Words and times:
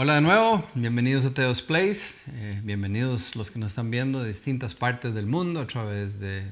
Hola 0.00 0.14
de 0.14 0.20
nuevo, 0.20 0.64
bienvenidos 0.76 1.26
a 1.26 1.34
Teos 1.34 1.60
Place, 1.60 2.20
eh, 2.28 2.60
bienvenidos 2.62 3.34
los 3.34 3.50
que 3.50 3.58
nos 3.58 3.72
están 3.72 3.90
viendo 3.90 4.22
de 4.22 4.28
distintas 4.28 4.72
partes 4.72 5.12
del 5.12 5.26
mundo 5.26 5.60
a 5.60 5.66
través 5.66 6.20
de 6.20 6.44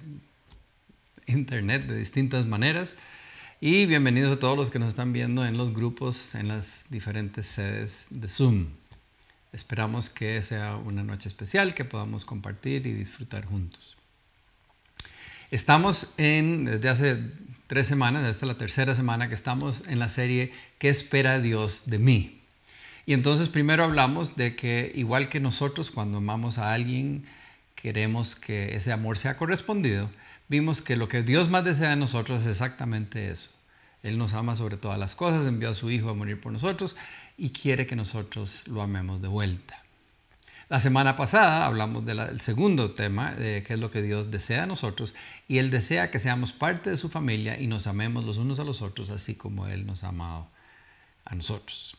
internet 1.28 1.86
de 1.86 1.96
distintas 1.96 2.44
maneras 2.44 2.96
y 3.60 3.86
bienvenidos 3.86 4.36
a 4.36 4.40
todos 4.40 4.58
los 4.58 4.72
que 4.72 4.80
nos 4.80 4.88
están 4.88 5.12
viendo 5.12 5.46
en 5.46 5.56
los 5.56 5.72
grupos 5.72 6.34
en 6.34 6.48
las 6.48 6.86
diferentes 6.90 7.46
sedes 7.46 8.08
de 8.10 8.26
Zoom. 8.26 8.66
Esperamos 9.52 10.10
que 10.10 10.42
sea 10.42 10.74
una 10.74 11.04
noche 11.04 11.28
especial 11.28 11.72
que 11.72 11.84
podamos 11.84 12.24
compartir 12.24 12.84
y 12.88 12.94
disfrutar 12.94 13.44
juntos. 13.44 13.96
Estamos 15.52 16.08
en, 16.16 16.64
desde 16.64 16.88
hace 16.88 17.22
tres 17.68 17.86
semanas, 17.86 18.24
esta 18.24 18.44
es 18.44 18.48
la 18.48 18.58
tercera 18.58 18.96
semana 18.96 19.28
que 19.28 19.36
estamos 19.36 19.84
en 19.86 20.00
la 20.00 20.08
serie 20.08 20.52
¿Qué 20.80 20.88
espera 20.88 21.38
Dios 21.38 21.82
de 21.86 22.00
mí? 22.00 22.35
Y 23.06 23.12
entonces 23.12 23.48
primero 23.48 23.84
hablamos 23.84 24.34
de 24.34 24.56
que 24.56 24.90
igual 24.96 25.28
que 25.28 25.38
nosotros 25.38 25.92
cuando 25.92 26.18
amamos 26.18 26.58
a 26.58 26.72
alguien, 26.72 27.24
queremos 27.76 28.34
que 28.34 28.74
ese 28.74 28.90
amor 28.90 29.16
sea 29.16 29.36
correspondido, 29.36 30.10
vimos 30.48 30.82
que 30.82 30.96
lo 30.96 31.06
que 31.06 31.22
Dios 31.22 31.48
más 31.48 31.64
desea 31.64 31.90
de 31.90 31.96
nosotros 31.96 32.40
es 32.40 32.48
exactamente 32.48 33.30
eso. 33.30 33.48
Él 34.02 34.18
nos 34.18 34.34
ama 34.34 34.56
sobre 34.56 34.76
todas 34.76 34.98
las 34.98 35.14
cosas, 35.14 35.46
envió 35.46 35.70
a 35.70 35.74
su 35.74 35.88
Hijo 35.90 36.10
a 36.10 36.14
morir 36.14 36.40
por 36.40 36.52
nosotros 36.52 36.96
y 37.38 37.50
quiere 37.50 37.86
que 37.86 37.94
nosotros 37.94 38.66
lo 38.66 38.82
amemos 38.82 39.22
de 39.22 39.28
vuelta. 39.28 39.80
La 40.68 40.80
semana 40.80 41.14
pasada 41.14 41.64
hablamos 41.64 42.04
del 42.04 42.40
segundo 42.40 42.90
tema, 42.90 43.32
de 43.34 43.62
qué 43.62 43.74
es 43.74 43.78
lo 43.78 43.92
que 43.92 44.02
Dios 44.02 44.32
desea 44.32 44.62
de 44.62 44.66
nosotros, 44.66 45.14
y 45.46 45.58
Él 45.58 45.70
desea 45.70 46.10
que 46.10 46.18
seamos 46.18 46.52
parte 46.52 46.90
de 46.90 46.96
su 46.96 47.08
familia 47.08 47.60
y 47.60 47.68
nos 47.68 47.86
amemos 47.86 48.24
los 48.24 48.38
unos 48.38 48.58
a 48.58 48.64
los 48.64 48.82
otros, 48.82 49.10
así 49.10 49.36
como 49.36 49.68
Él 49.68 49.86
nos 49.86 50.02
ha 50.02 50.08
amado 50.08 50.48
a 51.24 51.36
nosotros. 51.36 51.96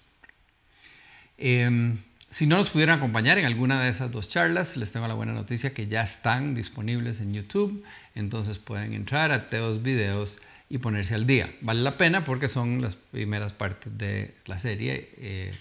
Em, 1.37 1.97
si 2.31 2.45
no 2.45 2.57
nos 2.57 2.69
pudieran 2.69 2.97
acompañar 2.97 3.37
en 3.37 3.45
alguna 3.45 3.81
de 3.81 3.89
esas 3.89 4.11
dos 4.11 4.27
charlas, 4.27 4.75
les 4.77 4.91
tengo 4.91 5.07
la 5.07 5.13
buena 5.13 5.33
noticia 5.33 5.71
que 5.71 5.87
ya 5.87 6.03
están 6.03 6.55
disponibles 6.55 7.21
en 7.21 7.33
YouTube, 7.33 7.83
entonces 8.15 8.57
pueden 8.57 8.93
entrar 8.93 9.31
a 9.31 9.49
Teos 9.49 9.81
Videos 9.81 10.39
y 10.69 10.79
ponerse 10.79 11.15
al 11.15 11.25
día. 11.25 11.53
Vale 11.61 11.81
la 11.81 11.97
pena 11.97 12.25
porque 12.25 12.49
son 12.49 12.81
las 12.81 12.95
primeras 12.95 13.53
partes 13.53 13.97
de 13.97 14.35
la 14.45 14.59
serie. 14.59 15.09
Eh, 15.17 15.53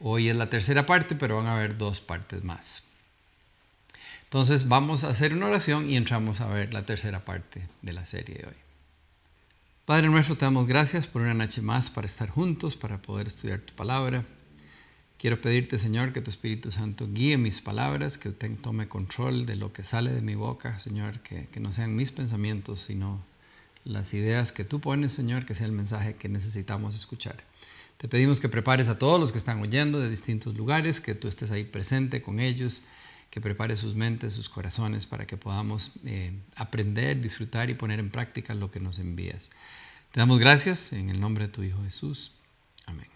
hoy 0.00 0.28
es 0.28 0.36
la 0.36 0.50
tercera 0.50 0.84
parte, 0.84 1.14
pero 1.14 1.36
van 1.36 1.46
a 1.46 1.54
haber 1.54 1.78
dos 1.78 2.00
partes 2.00 2.44
más. 2.44 2.82
Entonces 4.24 4.68
vamos 4.68 5.04
a 5.04 5.10
hacer 5.10 5.32
una 5.32 5.46
oración 5.46 5.88
y 5.88 5.96
entramos 5.96 6.40
a 6.40 6.46
ver 6.46 6.74
la 6.74 6.82
tercera 6.84 7.24
parte 7.24 7.68
de 7.82 7.92
la 7.92 8.04
serie 8.04 8.36
de 8.36 8.46
hoy. 8.48 8.54
Padre 9.86 10.08
nuestro, 10.08 10.34
te 10.34 10.44
damos 10.44 10.66
gracias 10.66 11.06
por 11.06 11.22
una 11.22 11.34
noche 11.34 11.62
más 11.62 11.88
para 11.88 12.06
estar 12.06 12.28
juntos, 12.28 12.74
para 12.74 12.98
poder 12.98 13.28
estudiar 13.28 13.60
tu 13.60 13.74
palabra. 13.74 14.24
Quiero 15.24 15.40
pedirte, 15.40 15.78
Señor, 15.78 16.12
que 16.12 16.20
tu 16.20 16.28
Espíritu 16.28 16.70
Santo 16.70 17.08
guíe 17.10 17.38
mis 17.38 17.62
palabras, 17.62 18.18
que 18.18 18.28
tome 18.28 18.88
control 18.88 19.46
de 19.46 19.56
lo 19.56 19.72
que 19.72 19.82
sale 19.82 20.12
de 20.12 20.20
mi 20.20 20.34
boca, 20.34 20.78
Señor, 20.80 21.20
que, 21.20 21.48
no 21.60 21.72
sean 21.72 21.96
mis 21.96 22.12
pensamientos, 22.12 22.80
sino 22.80 23.24
las 23.86 24.12
ideas 24.12 24.52
que 24.52 24.64
tú 24.64 24.82
pones, 24.82 25.12
Señor, 25.12 25.46
que 25.46 25.54
sea 25.54 25.66
el 25.66 25.72
mensaje 25.72 26.16
que 26.16 26.28
necesitamos 26.28 26.94
escuchar. 26.94 27.42
Te 27.96 28.06
pedimos 28.06 28.38
que 28.38 28.50
prepares 28.50 28.90
a 28.90 28.98
todos 28.98 29.18
los 29.18 29.32
que 29.32 29.38
están 29.38 29.62
oyendo 29.62 29.98
de 29.98 30.10
distintos 30.10 30.54
lugares, 30.56 31.00
que 31.00 31.14
tú 31.14 31.26
estés 31.26 31.50
ahí 31.50 31.64
presente 31.64 32.20
con 32.20 32.38
ellos, 32.38 32.82
que 33.30 33.40
prepares 33.40 33.78
sus 33.78 33.94
mentes, 33.94 34.34
sus 34.34 34.50
corazones, 34.50 35.06
para 35.06 35.26
que 35.26 35.38
podamos 35.38 35.92
eh, 36.04 36.32
aprender, 36.54 37.22
disfrutar 37.22 37.70
y 37.70 37.74
poner 37.74 37.98
en 37.98 38.10
práctica 38.10 38.52
lo 38.52 38.70
que 38.70 38.78
nos 38.78 38.98
envías. 38.98 39.48
Te 40.12 40.20
damos 40.20 40.38
gracias 40.38 40.92
en 40.92 41.08
el 41.08 41.18
nombre 41.18 41.46
de 41.46 41.50
tu 41.54 41.62
Hijo 41.62 41.82
Jesús. 41.82 42.32
Amén. 42.84 43.13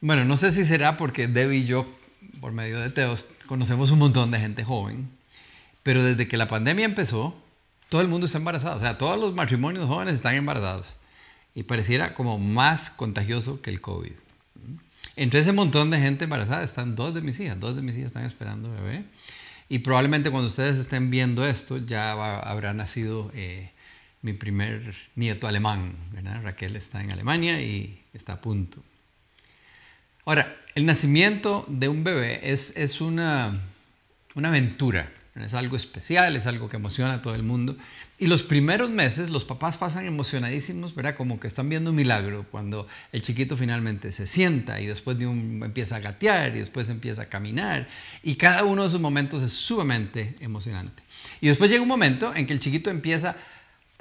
Bueno, 0.00 0.24
no 0.24 0.36
sé 0.36 0.52
si 0.52 0.64
será 0.64 0.96
porque 0.96 1.28
Debbie 1.28 1.58
y 1.58 1.64
yo, 1.64 1.86
por 2.40 2.52
medio 2.52 2.80
de 2.80 2.90
Teos, 2.90 3.28
conocemos 3.46 3.90
un 3.90 3.98
montón 3.98 4.30
de 4.30 4.40
gente 4.40 4.64
joven, 4.64 5.10
pero 5.82 6.02
desde 6.02 6.26
que 6.28 6.36
la 6.36 6.48
pandemia 6.48 6.84
empezó, 6.86 7.36
todo 7.90 8.00
el 8.00 8.08
mundo 8.08 8.26
está 8.26 8.38
embarazado. 8.38 8.76
O 8.76 8.80
sea, 8.80 8.96
todos 8.96 9.18
los 9.18 9.34
matrimonios 9.34 9.86
jóvenes 9.86 10.14
están 10.14 10.36
embarazados. 10.36 10.96
Y 11.54 11.64
pareciera 11.64 12.14
como 12.14 12.38
más 12.38 12.90
contagioso 12.90 13.60
que 13.60 13.70
el 13.70 13.80
COVID. 13.80 14.12
Entre 15.16 15.40
ese 15.40 15.52
montón 15.52 15.90
de 15.90 15.98
gente 15.98 16.24
embarazada 16.24 16.62
están 16.62 16.94
dos 16.94 17.12
de 17.12 17.20
mis 17.20 17.38
hijas. 17.40 17.58
Dos 17.58 17.76
de 17.76 17.82
mis 17.82 17.96
hijas 17.96 18.06
están 18.06 18.24
esperando 18.24 18.70
bebé. 18.70 19.04
Y 19.68 19.80
probablemente 19.80 20.30
cuando 20.30 20.46
ustedes 20.46 20.78
estén 20.78 21.10
viendo 21.10 21.44
esto 21.44 21.78
ya 21.78 22.12
habrá 22.12 22.72
nacido 22.72 23.30
eh, 23.34 23.70
mi 24.22 24.32
primer 24.32 24.94
nieto 25.16 25.46
alemán. 25.46 25.96
Raquel 26.42 26.76
está 26.76 27.02
en 27.02 27.10
Alemania 27.10 27.60
y 27.60 28.00
está 28.14 28.34
a 28.34 28.40
punto. 28.40 28.82
Ahora, 30.30 30.54
el 30.76 30.86
nacimiento 30.86 31.64
de 31.66 31.88
un 31.88 32.04
bebé 32.04 32.52
es, 32.52 32.72
es 32.76 33.00
una, 33.00 33.50
una 34.36 34.50
aventura, 34.50 35.10
es 35.34 35.54
algo 35.54 35.74
especial, 35.74 36.36
es 36.36 36.46
algo 36.46 36.68
que 36.68 36.76
emociona 36.76 37.14
a 37.14 37.20
todo 37.20 37.34
el 37.34 37.42
mundo. 37.42 37.76
Y 38.16 38.28
los 38.28 38.44
primeros 38.44 38.90
meses 38.90 39.28
los 39.28 39.44
papás 39.44 39.76
pasan 39.76 40.06
emocionadísimos, 40.06 40.94
¿verdad? 40.94 41.16
Como 41.16 41.40
que 41.40 41.48
están 41.48 41.68
viendo 41.68 41.90
un 41.90 41.96
milagro 41.96 42.46
cuando 42.48 42.86
el 43.10 43.22
chiquito 43.22 43.56
finalmente 43.56 44.12
se 44.12 44.28
sienta 44.28 44.80
y 44.80 44.86
después 44.86 45.18
empieza 45.20 45.96
a 45.96 45.98
gatear 45.98 46.54
y 46.54 46.60
después 46.60 46.88
empieza 46.90 47.22
a 47.22 47.26
caminar. 47.26 47.88
Y 48.22 48.36
cada 48.36 48.62
uno 48.62 48.82
de 48.82 48.88
esos 48.88 49.00
momentos 49.00 49.42
es 49.42 49.50
sumamente 49.50 50.36
emocionante. 50.38 51.02
Y 51.40 51.48
después 51.48 51.72
llega 51.72 51.82
un 51.82 51.88
momento 51.88 52.32
en 52.36 52.46
que 52.46 52.52
el 52.52 52.60
chiquito 52.60 52.88
empieza 52.88 53.30
a, 53.30 53.34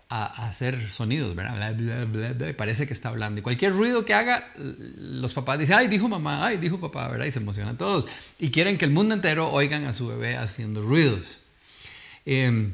hacer 0.09 0.89
sonidos, 0.89 1.35
¿verdad? 1.35 2.55
parece 2.57 2.87
que 2.87 2.93
está 2.93 3.09
hablando. 3.09 3.39
Y 3.39 3.43
cualquier 3.43 3.73
ruido 3.73 4.05
que 4.05 4.15
haga, 4.15 4.51
los 4.57 5.33
papás 5.33 5.59
dicen, 5.59 5.75
ay, 5.75 5.87
dijo 5.87 6.09
mamá, 6.09 6.47
ay, 6.47 6.57
dijo 6.57 6.79
papá, 6.79 7.07
¿verdad? 7.09 7.27
Y 7.27 7.31
se 7.31 7.37
emocionan 7.37 7.77
todos. 7.77 8.07
Y 8.39 8.49
quieren 8.49 8.79
que 8.79 8.85
el 8.85 8.91
mundo 8.91 9.13
entero 9.13 9.51
oigan 9.51 9.85
a 9.85 9.93
su 9.93 10.07
bebé 10.07 10.35
haciendo 10.35 10.81
ruidos. 10.81 11.41
Em, 12.25 12.73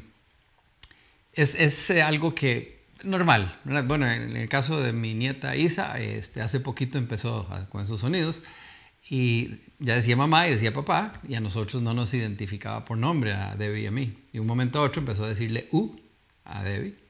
es, 1.34 1.54
es, 1.54 1.90
algo 1.90 2.34
que 2.34 2.80
normal. 3.04 3.54
Bueno, 3.64 4.10
en 4.10 4.34
el 4.34 4.48
caso 4.48 4.80
de 4.80 4.94
mi 4.94 5.12
nieta 5.12 5.56
Isa, 5.56 6.00
este, 6.00 6.40
hace 6.40 6.60
poquito 6.60 6.96
empezó 6.96 7.46
con 7.68 7.82
esos 7.82 8.00
sonidos 8.00 8.42
y 9.10 9.56
ya 9.78 9.94
decía 9.94 10.16
mamá 10.16 10.48
y 10.48 10.52
decía 10.52 10.72
papá 10.72 11.20
y 11.28 11.34
a 11.34 11.40
nosotros 11.40 11.82
no 11.82 11.92
nos 11.92 12.12
identificaba 12.14 12.84
por 12.86 12.96
nombre 12.96 13.34
a 13.34 13.54
Debbie 13.56 13.82
y 13.82 13.86
a 13.86 13.90
mí. 13.90 14.14
Y 14.32 14.38
un 14.38 14.46
momento 14.46 14.78
a 14.78 14.82
otro 14.82 15.00
empezó 15.00 15.24
a 15.24 15.28
decirle 15.28 15.68
U 15.70 16.00
a 16.44 16.64
Debbie 16.64 17.05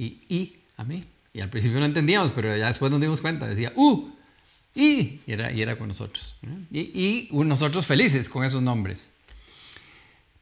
y 0.00 0.22
I 0.28 0.56
a 0.76 0.84
mí. 0.84 1.04
Y 1.32 1.40
al 1.40 1.50
principio 1.50 1.78
no 1.78 1.84
entendíamos, 1.84 2.32
pero 2.32 2.56
ya 2.56 2.68
después 2.68 2.90
nos 2.90 3.00
dimos 3.00 3.20
cuenta, 3.20 3.46
decía 3.46 3.72
U, 3.76 4.10
I, 4.74 5.20
y 5.26 5.32
era, 5.32 5.52
y 5.52 5.60
era 5.60 5.76
con 5.76 5.88
nosotros. 5.88 6.36
Y, 6.70 6.80
y 6.80 7.28
nosotros 7.32 7.86
felices 7.86 8.28
con 8.28 8.44
esos 8.44 8.62
nombres. 8.62 9.08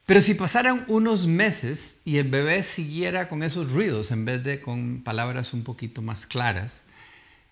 Pero 0.06 0.20
si 0.20 0.34
pasaran 0.34 0.84
unos 0.88 1.26
meses 1.26 2.00
y 2.04 2.16
el 2.16 2.28
bebé 2.28 2.62
siguiera 2.62 3.28
con 3.28 3.42
esos 3.42 3.72
ruidos 3.72 4.10
en 4.10 4.24
vez 4.24 4.42
de 4.42 4.60
con 4.60 5.02
palabras 5.02 5.52
un 5.52 5.64
poquito 5.64 6.00
más 6.00 6.24
claras, 6.24 6.82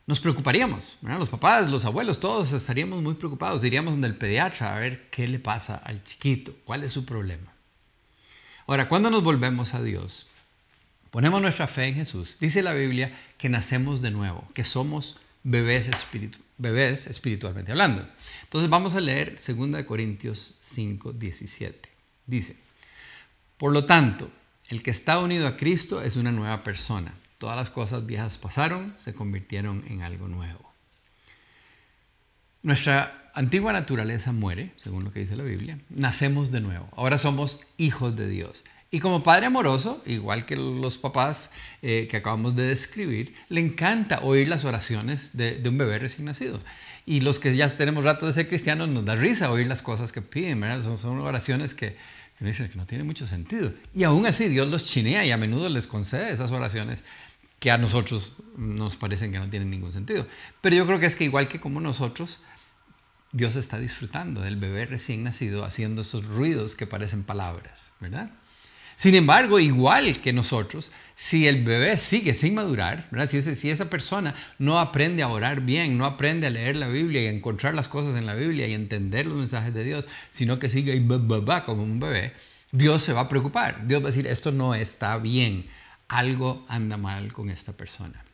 nos 0.06 0.20
preocuparíamos. 0.20 0.96
Los 1.02 1.28
papás, 1.28 1.68
los 1.68 1.84
abuelos, 1.84 2.20
todos 2.20 2.52
estaríamos 2.52 3.02
muy 3.02 3.14
preocupados. 3.14 3.64
Iríamos 3.64 3.94
donde 3.94 4.06
el 4.06 4.16
pediatra 4.16 4.74
a 4.74 4.78
ver 4.78 5.10
qué 5.10 5.26
le 5.26 5.38
pasa 5.38 5.76
al 5.76 6.02
chiquito, 6.04 6.54
cuál 6.64 6.84
es 6.84 6.92
su 6.92 7.04
problema. 7.04 7.52
Ahora, 8.66 8.88
cuando 8.88 9.10
nos 9.10 9.22
volvemos 9.22 9.74
a 9.74 9.82
Dios, 9.82 10.26
ponemos 11.16 11.40
nuestra 11.40 11.66
fe 11.66 11.86
en 11.86 11.94
Jesús, 11.94 12.36
dice 12.40 12.62
la 12.62 12.74
Biblia 12.74 13.10
que 13.38 13.48
nacemos 13.48 14.02
de 14.02 14.10
nuevo, 14.10 14.46
que 14.52 14.64
somos 14.64 15.16
bebés, 15.42 15.88
espiritualmente 17.06 17.72
hablando. 17.72 18.06
Entonces 18.42 18.68
vamos 18.68 18.94
a 18.96 19.00
leer 19.00 19.38
2 19.40 19.84
Corintios 19.84 20.58
5, 20.60 21.14
17. 21.14 21.88
Dice, 22.26 22.56
por 23.56 23.72
lo 23.72 23.86
tanto, 23.86 24.30
el 24.68 24.82
que 24.82 24.90
está 24.90 25.18
unido 25.18 25.46
a 25.46 25.56
Cristo 25.56 26.02
es 26.02 26.16
una 26.16 26.32
nueva 26.32 26.62
persona. 26.62 27.14
Todas 27.38 27.56
las 27.56 27.70
cosas 27.70 28.04
viejas 28.04 28.36
pasaron, 28.36 28.92
se 28.98 29.14
convirtieron 29.14 29.84
en 29.88 30.02
algo 30.02 30.28
nuevo. 30.28 30.70
Nuestra 32.62 33.30
antigua 33.32 33.72
naturaleza 33.72 34.32
muere, 34.32 34.74
según 34.76 35.04
lo 35.04 35.14
que 35.14 35.20
dice 35.20 35.34
la 35.34 35.44
Biblia. 35.44 35.78
Nacemos 35.88 36.50
de 36.50 36.60
nuevo. 36.60 36.90
Ahora 36.94 37.16
somos 37.16 37.60
hijos 37.78 38.16
de 38.16 38.28
Dios. 38.28 38.64
Y 38.90 39.00
como 39.00 39.22
padre 39.22 39.46
amoroso, 39.46 40.02
igual 40.06 40.46
que 40.46 40.56
los 40.56 40.96
papás 40.96 41.50
eh, 41.82 42.06
que 42.08 42.18
acabamos 42.18 42.54
de 42.54 42.64
describir, 42.64 43.34
le 43.48 43.60
encanta 43.60 44.20
oír 44.20 44.48
las 44.48 44.64
oraciones 44.64 45.36
de, 45.36 45.60
un 45.66 45.76
bebé 45.76 45.98
recién 45.98 46.24
nacido. 46.24 46.60
Y 47.04 47.20
los 47.20 47.38
que 47.38 47.54
ya 47.56 47.68
tenemos 47.68 48.04
rato 48.04 48.26
de 48.26 48.32
ser 48.32 48.48
cristianos 48.48 48.88
nos 48.88 49.04
da 49.04 49.16
risa 49.16 49.50
oír 49.50 49.66
las 49.66 49.82
cosas 49.82 50.12
que 50.12 50.22
piden, 50.22 50.60
¿verdad? 50.60 50.96
Son, 50.96 51.20
oraciones 51.20 51.74
que, 51.74 51.96
que 52.38 52.44
dicen 52.44 52.68
que 52.68 52.76
no 52.76 52.86
tienen 52.86 53.06
mucho 53.06 53.26
sentido. 53.26 53.72
Y 53.92 54.04
aún 54.04 54.24
así 54.24 54.48
Dios 54.48 54.68
los 54.68 54.84
chinea 54.84 55.24
y 55.24 55.32
a 55.32 55.36
menudo 55.36 55.68
les 55.68 55.86
concede 55.88 56.32
esas 56.32 56.52
oraciones 56.52 57.04
que 57.58 57.70
a 57.70 57.78
nosotros 57.78 58.34
nos 58.56 58.96
parecen 58.96 59.32
que 59.32 59.38
no 59.38 59.48
tienen 59.48 59.70
ningún 59.70 59.92
sentido. 59.92 60.26
Pero 60.60 60.76
yo 60.76 60.86
creo 60.86 61.00
que 61.00 61.06
es 61.06 61.16
que 61.16 61.24
igual 61.24 61.48
que 61.48 61.58
como 61.58 61.80
nosotros, 61.80 62.38
Dios 63.32 63.56
está 63.56 63.78
disfrutando 63.78 64.42
del 64.42 64.56
bebé 64.56 64.86
recién 64.86 65.24
nacido 65.24 65.64
haciendo 65.64 66.02
esos 66.02 66.24
ruidos 66.26 66.76
que 66.76 66.86
parecen 66.86 67.24
palabras, 67.24 67.90
¿verdad? 68.00 68.30
Sin 68.96 69.14
embargo, 69.14 69.60
igual 69.60 70.22
que 70.22 70.32
nosotros, 70.32 70.90
si 71.14 71.46
el 71.46 71.62
bebé 71.62 71.98
sigue 71.98 72.32
sin 72.32 72.54
madurar, 72.54 73.10
Si, 73.28 73.68
esa 73.68 73.90
persona 73.90 74.34
no 74.58 74.80
aprende 74.80 75.22
a 75.22 75.28
orar 75.28 75.60
bien, 75.60 75.98
no 75.98 76.06
aprende 76.06 76.46
a 76.46 76.50
leer 76.50 76.76
la 76.76 76.88
Biblia 76.88 77.22
y 77.22 77.26
encontrar 77.26 77.74
las 77.74 77.88
cosas 77.88 78.16
en 78.16 78.24
la 78.24 78.34
Biblia 78.34 78.66
y 78.66 78.72
entender 78.72 79.26
los 79.26 79.36
mensajes 79.36 79.74
de 79.74 79.84
Dios, 79.84 80.08
sino 80.30 80.58
que 80.58 80.70
sigue 80.70 80.96
como 81.66 81.82
un 81.82 82.00
bebé, 82.00 82.32
Dios 82.72 83.02
se 83.02 83.12
va 83.12 83.20
a 83.20 83.28
preocupar. 83.28 83.86
Dios 83.86 84.00
va 84.02 84.06
a 84.06 84.12
decir, 84.12 84.26
esto 84.26 84.50
no 84.50 84.74
está 84.74 85.18
bien, 85.18 85.66
algo 86.08 86.64
anda 86.66 86.96
mal 86.96 87.34
con 87.34 87.50
esta 87.50 87.74
persona. 87.74 88.24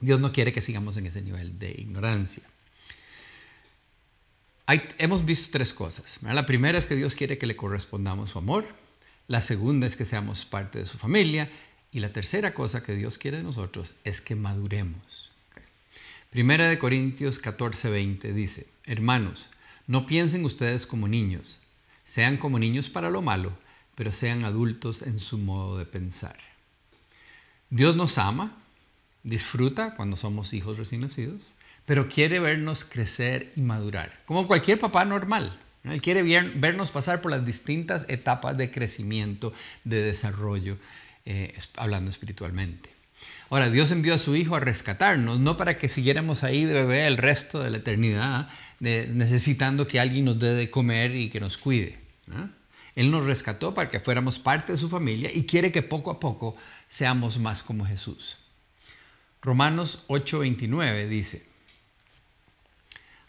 Dios 0.00 0.18
no 0.18 0.32
quiere 0.32 0.52
que 0.52 0.60
sigamos 0.60 0.96
en 0.96 1.06
ese 1.06 1.22
nivel 1.22 1.56
de 1.56 1.70
ignorancia. 1.70 2.42
hemos 4.98 5.24
visto 5.24 5.50
tres 5.52 5.72
cosas. 5.72 6.18
La 6.22 6.46
primera 6.46 6.78
es 6.78 6.86
que 6.86 6.96
Dios 6.96 7.14
quiere 7.14 7.38
que 7.38 7.46
le 7.46 7.54
correspondamos 7.54 8.30
su 8.30 8.38
amor. 8.38 8.87
La 9.28 9.42
segunda 9.42 9.86
es 9.86 9.94
que 9.94 10.06
seamos 10.06 10.46
parte 10.46 10.78
de 10.78 10.86
su 10.86 10.98
familia. 10.98 11.50
Y 11.92 12.00
la 12.00 12.12
tercera 12.12 12.52
cosa 12.52 12.82
que 12.82 12.94
Dios 12.94 13.18
quiere 13.18 13.38
de 13.38 13.42
nosotros 13.42 13.94
es 14.04 14.20
que 14.20 14.34
maduremos. 14.34 15.30
Primera 16.30 16.68
de 16.68 16.78
Corintios 16.78 17.40
14:20 17.40 18.32
dice, 18.34 18.66
hermanos, 18.84 19.46
no 19.86 20.06
piensen 20.06 20.44
ustedes 20.44 20.86
como 20.86 21.08
niños, 21.08 21.60
sean 22.04 22.36
como 22.36 22.58
niños 22.58 22.90
para 22.90 23.08
lo 23.08 23.22
malo, 23.22 23.52
pero 23.94 24.12
sean 24.12 24.44
adultos 24.44 25.02
en 25.02 25.18
su 25.18 25.38
modo 25.38 25.78
de 25.78 25.86
pensar. 25.86 26.36
Dios 27.70 27.96
nos 27.96 28.18
ama, 28.18 28.56
disfruta 29.22 29.94
cuando 29.94 30.16
somos 30.16 30.52
hijos 30.52 30.76
recién 30.76 31.00
nacidos, 31.00 31.54
pero 31.86 32.08
quiere 32.08 32.40
vernos 32.40 32.84
crecer 32.84 33.50
y 33.56 33.62
madurar, 33.62 34.22
como 34.26 34.46
cualquier 34.46 34.78
papá 34.78 35.06
normal. 35.06 35.58
Él 35.84 36.02
quiere 36.02 36.22
vernos 36.56 36.90
pasar 36.90 37.20
por 37.20 37.30
las 37.30 37.46
distintas 37.46 38.04
etapas 38.08 38.56
de 38.56 38.70
crecimiento, 38.70 39.52
de 39.84 40.02
desarrollo, 40.02 40.76
eh, 41.24 41.56
hablando 41.76 42.10
espiritualmente. 42.10 42.90
Ahora, 43.50 43.70
Dios 43.70 43.90
envió 43.90 44.14
a 44.14 44.18
su 44.18 44.36
Hijo 44.36 44.56
a 44.56 44.60
rescatarnos, 44.60 45.40
no 45.40 45.56
para 45.56 45.78
que 45.78 45.88
siguiéramos 45.88 46.44
ahí 46.44 46.64
de 46.64 46.74
bebé 46.74 47.06
el 47.06 47.16
resto 47.16 47.62
de 47.62 47.70
la 47.70 47.78
eternidad, 47.78 48.50
necesitando 48.80 49.88
que 49.88 50.00
alguien 50.00 50.26
nos 50.26 50.38
dé 50.38 50.54
de 50.54 50.70
comer 50.70 51.16
y 51.16 51.30
que 51.30 51.40
nos 51.40 51.56
cuide. 51.56 51.98
Él 52.94 53.10
nos 53.10 53.24
rescató 53.24 53.74
para 53.74 53.90
que 53.90 54.00
fuéramos 54.00 54.38
parte 54.38 54.72
de 54.72 54.78
su 54.78 54.88
familia 54.88 55.30
y 55.32 55.44
quiere 55.44 55.72
que 55.72 55.82
poco 55.82 56.10
a 56.10 56.20
poco 56.20 56.56
seamos 56.88 57.38
más 57.38 57.62
como 57.62 57.86
Jesús. 57.86 58.36
Romanos 59.40 60.04
8:29 60.08 61.08
dice, 61.08 61.46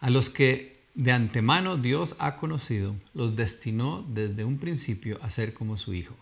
a 0.01 0.09
los 0.09 0.29
que 0.29 0.78
de 0.99 1.13
antemano 1.13 1.77
Dios 1.77 2.17
ha 2.19 2.35
conocido, 2.35 2.93
los 3.13 3.37
destinó 3.37 4.05
desde 4.09 4.43
un 4.43 4.57
principio 4.57 5.17
a 5.21 5.29
ser 5.29 5.53
como 5.53 5.77
su 5.77 5.93
Hijo, 5.93 6.13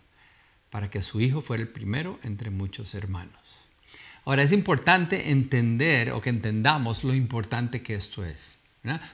para 0.69 0.91
que 0.91 1.01
su 1.01 1.19
Hijo 1.19 1.41
fuera 1.41 1.63
el 1.63 1.69
primero 1.69 2.19
entre 2.21 2.51
muchos 2.51 2.93
hermanos. 2.93 3.65
Ahora 4.23 4.43
es 4.43 4.51
importante 4.51 5.31
entender 5.31 6.11
o 6.11 6.21
que 6.21 6.29
entendamos 6.29 7.03
lo 7.03 7.15
importante 7.15 7.81
que 7.81 7.95
esto 7.95 8.23
es. 8.23 8.59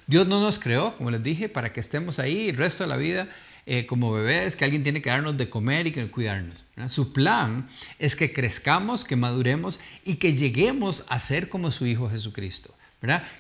Dios 0.05 0.27
no 0.27 0.41
nos 0.41 0.59
creó, 0.59 0.97
como 0.97 1.11
les 1.11 1.23
dije, 1.23 1.47
para 1.47 1.71
que 1.71 1.79
estemos 1.79 2.19
ahí 2.19 2.49
el 2.49 2.57
resto 2.57 2.83
de 2.83 2.89
la 2.89 2.97
vida 2.97 3.29
eh, 3.65 3.85
como 3.85 4.11
bebés, 4.11 4.57
que 4.57 4.65
alguien 4.65 4.83
tiene 4.83 5.01
que 5.01 5.11
darnos 5.11 5.37
de 5.37 5.49
comer 5.49 5.87
y 5.87 5.93
que 5.93 6.11
cuidarnos. 6.11 6.65
Su 6.89 7.13
plan 7.13 7.67
es 7.99 8.17
que 8.17 8.33
crezcamos, 8.33 9.05
que 9.05 9.15
maduremos 9.15 9.79
y 10.03 10.17
que 10.17 10.35
lleguemos 10.35 11.05
a 11.07 11.19
ser 11.19 11.47
como 11.47 11.71
su 11.71 11.85
Hijo 11.85 12.09
Jesucristo. 12.09 12.75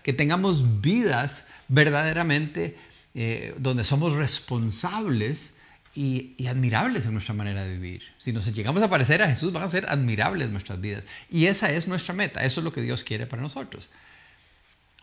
Que 0.03 0.13
tengamos 0.13 0.81
vidas 0.81 1.45
verdaderamente 1.67 2.77
eh, 3.15 3.53
donde 3.57 3.83
somos 3.83 4.13
responsables 4.13 5.55
y, 5.95 6.47
admirables 6.47 7.05
en 7.05 7.13
nuestra 7.13 7.33
manera 7.33 7.63
de 7.63 7.73
vivir. 7.73 8.03
Si 8.17 8.33
nos 8.33 8.51
llegamos 8.53 8.81
a 8.81 8.89
parecer 8.89 9.21
a 9.21 9.29
Jesús, 9.29 9.53
van 9.53 9.63
a 9.63 9.67
ser 9.67 9.85
admirables 9.87 10.49
nuestras 10.49 10.81
vidas. 10.81 11.07
Y 11.29 11.45
esa 11.45 11.71
es 11.71 11.87
nuestra 11.87 12.13
meta, 12.13 12.43
eso 12.43 12.59
es 12.59 12.63
lo 12.63 12.73
que 12.73 12.81
Dios 12.81 13.03
quiere 13.03 13.27
para 13.27 13.41
nosotros. 13.41 13.87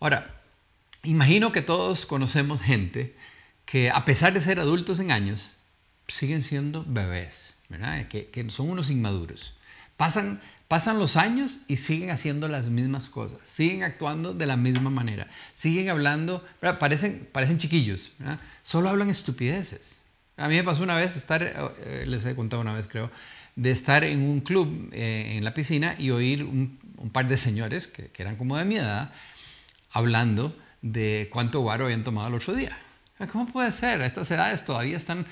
Ahora, 0.01 0.35
imagino 1.05 1.53
que 1.53 1.63
todos 1.63 2.07
conocemos 2.07 2.61
gente 2.61 3.15
que 3.65 3.91
a 3.91 4.05
pesar 4.05 4.33
de 4.33 4.41
ser 4.41 4.59
adultos 4.59 4.99
en 4.99 5.13
años, 5.13 5.53
siguen 6.09 6.43
siendo 6.43 6.85
bebés, 6.87 7.55
Que, 8.09 8.27
que 8.27 8.51
son 8.51 8.69
unos 8.69 8.91
inmaduros. 8.91 9.55
Pasan 9.97 10.41
Pasan 10.71 11.01
los 11.01 11.17
años 11.17 11.59
y 11.67 11.79
siguen 11.79 12.11
haciendo 12.11 12.47
las 12.47 12.69
mismas 12.69 13.09
cosas, 13.09 13.41
siguen 13.43 13.83
actuando 13.83 14.35
de 14.35 14.47
la 14.47 14.57
misma 14.57 14.89
manera, 14.89 15.27
siguen 15.53 15.89
hablando, 15.89 16.47
parecen, 16.79 17.29
parecen 17.33 17.59
chiquillos, 17.59 18.13
solo 18.63 18.89
hablan 18.89 19.11
estupideces. 19.11 19.99
A 20.37 20.47
mí 20.47 20.55
me 20.55 20.63
pasó 20.63 20.85
una 20.85 20.95
vez 20.95 21.17
estar, 21.17 21.43
eh, 21.43 22.05
les 22.07 22.25
he 22.25 22.37
contado 22.37 22.63
una 22.63 22.73
vez 22.73 22.87
creo, 22.87 23.11
de 23.57 23.73
estar 23.73 24.05
en 24.05 24.23
un 24.23 24.43
club 24.43 24.91
eh, 24.93 25.39
en 25.39 25.43
la 25.43 25.55
piscina 25.55 25.97
y 25.99 26.11
oír 26.11 26.45
un, 26.45 26.79
par 27.13 27.27
de 27.27 27.37
señores 27.37 27.89
que, 27.89 28.07
que, 28.07 28.23
eran 28.23 28.37
como 28.37 28.57
de 28.57 28.65
mi 28.65 28.77
edad 28.77 29.11
hablando 29.91 30.57
de 30.83 31.29
cuánto 31.33 31.63
guaro 31.63 31.87
habían 31.87 32.05
tomado 32.05 32.29
el 32.29 32.35
otro 32.35 32.55
día. 32.55 32.79
¿Cómo 33.33 33.47
puede 33.47 33.73
ser? 33.73 34.03
A 34.03 34.07
estas 34.07 34.31
edades 34.31 34.65
todavía 34.65 34.97
están 34.97 35.27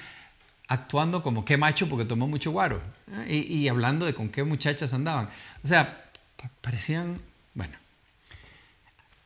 actuando 0.69 1.23
como 1.23 1.45
qué 1.45 1.57
macho 1.57 1.89
porque 1.89 2.05
tomó 2.05 2.29
mucho 2.29 2.51
guaro 2.51 2.81
¿eh? 3.27 3.35
y, 3.35 3.67
hablando 3.69 4.07
de 4.07 4.15
con 4.15 4.29
qué 4.29 4.45
muchachas 4.45 4.93
andaban. 4.93 5.29
O 5.65 5.67
sea, 5.67 6.05
parecían, 6.61 7.19
bueno, 7.55 7.75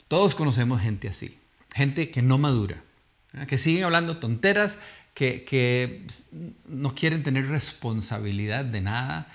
todos 0.09 0.35
conocemos 0.35 0.81
gente 0.81 1.09
así, 1.09 1.37
gente 1.75 2.11
que 2.11 2.23
no 2.23 2.39
madura, 2.39 2.77
que 3.49 3.59
siguen 3.59 3.85
hablando 3.85 4.19
tonteras, 4.19 4.79
que, 5.15 5.45
que, 5.45 6.07
no 6.69 6.95
quieren 6.95 7.23
tener 7.23 7.49
responsabilidad 7.49 8.65
de 8.65 8.81
nada, 8.81 9.27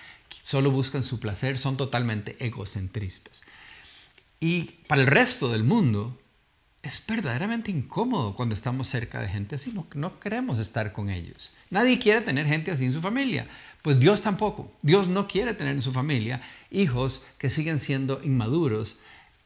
solo 0.43 0.71
buscan 0.71 1.03
su 1.03 1.19
placer, 1.19 1.59
son 1.59 1.77
totalmente 1.77 2.37
egocentristas. 2.39 3.41
Y 4.39 4.63
para 4.87 5.01
el 5.01 5.07
resto 5.07 5.49
del 5.49 5.63
mundo, 5.63 6.17
es 6.83 7.03
verdaderamente 7.05 7.71
incómodo 7.71 8.35
cuando 8.35 8.53
estamos 8.53 8.87
cerca 8.87 9.21
de 9.21 9.27
gente 9.27 9.55
así. 9.55 9.71
No, 9.71 9.85
no 9.93 10.19
queremos 10.19 10.59
estar 10.59 10.93
con 10.93 11.09
ellos. 11.09 11.51
Nadie 11.69 11.99
quiere 11.99 12.21
tener 12.21 12.45
gente 12.45 12.71
así 12.71 12.85
en 12.85 12.93
su 12.93 13.01
familia. 13.01 13.47
Pues 13.81 13.99
Dios 13.99 14.21
tampoco. 14.21 14.71
Dios 14.81 15.07
no 15.07 15.27
quiere 15.27 15.53
tener 15.53 15.75
en 15.75 15.81
su 15.81 15.91
familia 15.91 16.41
hijos 16.71 17.21
que 17.37 17.49
siguen 17.49 17.77
siendo 17.77 18.23
inmaduros 18.23 18.97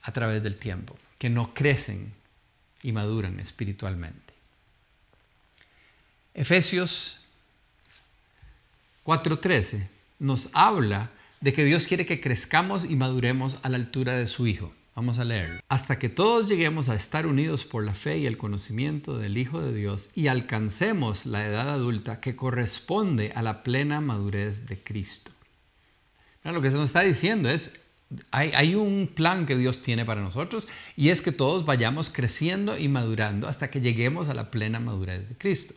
a 0.02 0.12
través 0.12 0.44
del 0.44 0.56
tiempo, 0.56 0.98
que 1.18 1.30
no 1.30 1.54
crecen 1.54 2.14
y 2.84 2.92
maduran 2.92 3.40
espiritualmente. 3.40 4.34
Efesios 6.34 7.20
4:13 9.04 9.88
nos 10.20 10.50
habla 10.54 11.10
de 11.40 11.54
que 11.54 11.66
Dios 11.66 11.88
quiere 11.88 12.06
que 12.06 12.22
crezcamos 12.22 12.86
y 12.86 12.96
maduremos 12.96 13.58
a 13.64 13.70
la 13.70 13.78
altura 13.78 14.16
de 14.16 14.28
su 14.28 14.48
Hijo. 14.48 14.74
Vamos 14.96 15.20
a 15.20 15.24
leerlo. 15.24 15.62
Hasta 15.70 15.98
que 15.98 16.10
todos 16.10 16.50
lleguemos 16.50 16.90
a 16.90 16.96
estar 16.96 17.26
unidos 17.26 17.64
por 17.64 17.84
la 17.84 17.94
fe 17.94 18.18
y 18.18 18.26
el 18.26 18.38
conocimiento 18.38 19.18
del 19.18 19.38
Hijo 19.38 19.62
de 19.62 19.74
Dios 19.74 20.10
y 20.16 20.28
alcancemos 20.28 21.26
la 21.26 21.48
edad 21.48 21.70
adulta 21.70 22.20
que 22.20 22.36
corresponde 22.36 23.32
a 23.34 23.42
la 23.42 23.64
plena 23.64 24.02
madurez 24.02 24.68
de 24.68 24.78
Cristo. 24.78 25.32
lo 26.44 26.62
que 26.62 26.72
se 26.72 26.78
nos 26.78 26.90
está 26.90 27.02
diciendo 27.02 27.50
es, 27.50 27.80
hay, 28.32 28.52
hay, 28.54 28.76
un 28.76 29.08
plan 29.08 29.46
que 29.46 29.56
Dios 29.56 29.82
tiene 29.82 30.04
para 30.04 30.20
nosotros 30.20 30.68
y 30.98 31.10
es 31.10 31.22
que 31.22 31.32
todos 31.32 31.66
vayamos 31.66 32.10
creciendo 32.10 32.78
y 32.78 32.90
madurando 32.90 33.48
hasta 33.48 33.72
que 33.72 33.80
lleguemos 33.80 34.28
a 34.28 34.34
la 34.34 34.52
plena 34.52 34.82
madurez 34.82 35.30
de 35.30 35.38
Cristo. 35.38 35.74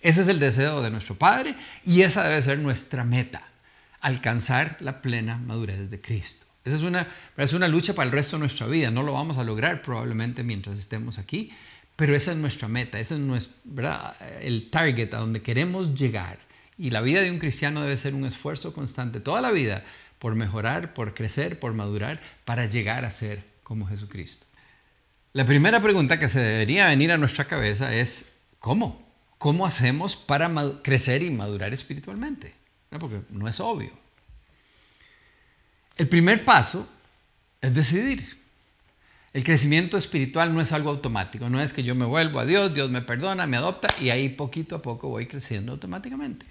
Ese 0.00 0.20
es 0.20 0.28
el 0.28 0.38
deseo 0.38 0.80
de 0.80 0.90
nuestro 0.90 1.16
Padre 1.16 1.56
y 1.82 2.02
esa 2.02 2.22
debe 2.22 2.40
ser 2.42 2.60
nuestra 2.60 3.04
meta, 3.04 3.42
alcanzar 4.00 4.76
la 4.78 5.02
plena 5.02 5.38
madurez 5.38 5.90
de 5.90 6.00
Cristo. 6.00 6.43
Esa 6.64 6.76
es 6.76 6.82
una, 6.82 7.06
es 7.36 7.52
una 7.52 7.68
lucha 7.68 7.94
para 7.94 8.06
el 8.06 8.12
resto 8.12 8.36
de 8.36 8.40
nuestra 8.40 8.66
vida. 8.66 8.90
No 8.90 9.02
lo 9.02 9.12
vamos 9.12 9.36
a 9.36 9.44
lograr 9.44 9.82
probablemente 9.82 10.42
mientras 10.42 10.78
estemos 10.78 11.18
aquí, 11.18 11.52
pero 11.96 12.16
esa 12.16 12.32
es 12.32 12.38
nuestra 12.38 12.68
meta, 12.68 12.98
ese 12.98 13.14
es 13.14 13.20
nuestro, 13.20 13.54
el 14.40 14.70
target 14.70 15.12
a 15.14 15.18
donde 15.18 15.42
queremos 15.42 15.94
llegar. 15.94 16.38
Y 16.78 16.90
la 16.90 17.02
vida 17.02 17.20
de 17.20 17.30
un 17.30 17.38
cristiano 17.38 17.82
debe 17.82 17.96
ser 17.96 18.14
un 18.14 18.24
esfuerzo 18.24 18.72
constante 18.72 19.20
toda 19.20 19.40
la 19.40 19.52
vida 19.52 19.84
por 20.18 20.34
mejorar, 20.34 20.94
por 20.94 21.14
crecer, 21.14 21.60
por 21.60 21.74
madurar, 21.74 22.20
para 22.44 22.66
llegar 22.66 23.04
a 23.04 23.10
ser 23.10 23.44
como 23.62 23.86
Jesucristo. 23.86 24.46
La 25.34 25.44
primera 25.44 25.80
pregunta 25.80 26.18
que 26.18 26.28
se 26.28 26.40
debería 26.40 26.88
venir 26.88 27.12
a 27.12 27.18
nuestra 27.18 27.46
cabeza 27.46 27.94
es, 27.94 28.26
¿cómo? 28.58 29.06
¿Cómo 29.38 29.66
hacemos 29.66 30.16
para 30.16 30.50
crecer 30.82 31.22
y 31.22 31.30
madurar 31.30 31.74
espiritualmente? 31.74 32.54
Porque 32.98 33.20
no 33.30 33.48
es 33.48 33.60
obvio. 33.60 34.03
El 35.96 36.08
primer 36.08 36.44
paso 36.44 36.88
es 37.60 37.74
decidir. 37.74 38.42
El 39.32 39.42
crecimiento 39.42 39.96
espiritual 39.96 40.54
no 40.54 40.60
es 40.60 40.70
algo 40.70 40.90
automático, 40.90 41.50
no 41.50 41.60
es 41.60 41.72
que 41.72 41.82
yo 41.82 41.96
me 41.96 42.04
vuelvo 42.04 42.38
a 42.38 42.46
Dios, 42.46 42.72
Dios 42.72 42.88
me 42.88 43.02
perdona, 43.02 43.48
me 43.48 43.56
adopta 43.56 43.88
y 44.00 44.10
ahí 44.10 44.28
poquito 44.28 44.76
a 44.76 44.82
poco 44.82 45.08
voy 45.08 45.26
creciendo 45.26 45.72
automáticamente. 45.72 46.46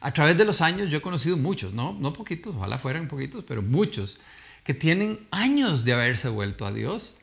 A 0.00 0.12
través 0.12 0.38
de 0.38 0.44
los 0.44 0.60
años 0.60 0.90
yo 0.90 0.98
he 0.98 1.02
conocido 1.02 1.36
muchos, 1.36 1.72
no, 1.72 1.92
no 1.92 2.12
poquitos, 2.12 2.54
ojalá 2.54 2.78
fueran 2.78 3.08
poquitos, 3.08 3.44
pero 3.44 3.62
muchos 3.62 4.16
que 4.62 4.74
tienen 4.74 5.18
años 5.32 5.84
de 5.84 5.92
haberse 5.92 6.28
vuelto 6.28 6.66
a 6.66 6.72
Dios 6.72 7.14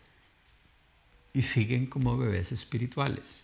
y 1.34 1.44
siguen 1.44 1.86
como 1.86 2.18
bebés 2.18 2.52
espirituales. 2.52 3.42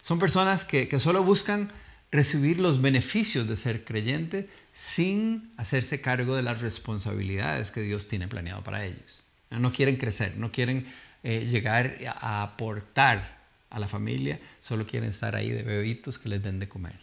Son 0.00 0.18
personas 0.18 0.64
que, 0.64 0.88
que 0.88 0.98
solo 0.98 1.22
buscan 1.22 1.70
recibir 2.12 2.60
los 2.60 2.80
beneficios 2.80 3.48
de 3.48 3.56
ser 3.56 3.84
creyente 3.84 4.48
sin 4.72 5.50
hacerse 5.56 6.00
cargo 6.00 6.36
de 6.36 6.42
las 6.42 6.60
responsabilidades 6.60 7.70
que 7.70 7.80
Dios 7.80 8.06
tiene 8.06 8.28
planeado 8.28 8.62
para 8.62 8.84
ellos. 8.84 9.22
No 9.50 9.72
quieren 9.72 9.96
crecer, 9.96 10.36
no 10.36 10.52
quieren 10.52 10.86
eh, 11.22 11.46
llegar 11.50 11.98
a 12.06 12.42
aportar 12.42 13.40
a 13.70 13.78
la 13.78 13.88
familia, 13.88 14.38
solo 14.62 14.86
quieren 14.86 15.08
estar 15.08 15.34
ahí 15.34 15.50
de 15.50 15.62
bebitos 15.62 16.18
que 16.18 16.28
les 16.28 16.42
den 16.42 16.60
de 16.60 16.68
comer. 16.68 16.94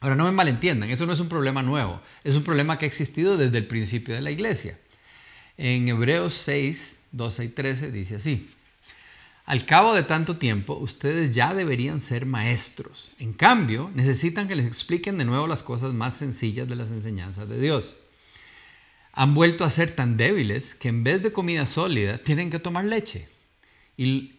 Ahora, 0.00 0.16
no 0.16 0.24
me 0.24 0.32
malentiendan, 0.32 0.90
eso 0.90 1.06
no 1.06 1.12
es 1.12 1.20
un 1.20 1.28
problema 1.28 1.62
nuevo, 1.62 2.00
es 2.24 2.36
un 2.36 2.42
problema 2.42 2.78
que 2.78 2.84
ha 2.84 2.88
existido 2.88 3.36
desde 3.36 3.58
el 3.58 3.66
principio 3.66 4.14
de 4.14 4.20
la 4.20 4.30
iglesia. 4.30 4.78
En 5.56 5.88
Hebreos 5.88 6.34
6, 6.34 7.00
12 7.12 7.44
y 7.44 7.48
13 7.48 7.90
dice 7.90 8.16
así, 8.16 8.48
al 9.46 9.66
cabo 9.66 9.94
de 9.94 10.02
tanto 10.02 10.38
tiempo, 10.38 10.74
ustedes 10.74 11.32
ya 11.32 11.52
deberían 11.52 12.00
ser 12.00 12.24
maestros. 12.24 13.12
En 13.18 13.34
cambio, 13.34 13.90
necesitan 13.94 14.48
que 14.48 14.56
les 14.56 14.66
expliquen 14.66 15.18
de 15.18 15.26
nuevo 15.26 15.46
las 15.46 15.62
cosas 15.62 15.92
más 15.92 16.14
sencillas 16.14 16.66
de 16.66 16.76
las 16.76 16.92
enseñanzas 16.92 17.46
de 17.48 17.60
Dios. 17.60 17.98
Han 19.12 19.34
vuelto 19.34 19.64
a 19.64 19.70
ser 19.70 19.90
tan 19.90 20.16
débiles 20.16 20.74
que 20.74 20.88
en 20.88 21.04
vez 21.04 21.22
de 21.22 21.32
comida 21.32 21.66
sólida 21.66 22.18
tienen 22.18 22.50
que 22.50 22.58
tomar 22.58 22.86
leche. 22.86 23.28
Y 23.98 24.32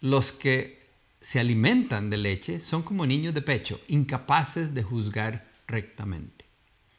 los 0.00 0.30
que 0.30 0.78
se 1.22 1.40
alimentan 1.40 2.10
de 2.10 2.18
leche 2.18 2.60
son 2.60 2.82
como 2.82 3.06
niños 3.06 3.32
de 3.32 3.42
pecho, 3.42 3.80
incapaces 3.88 4.74
de 4.74 4.82
juzgar 4.82 5.48
rectamente. 5.66 6.44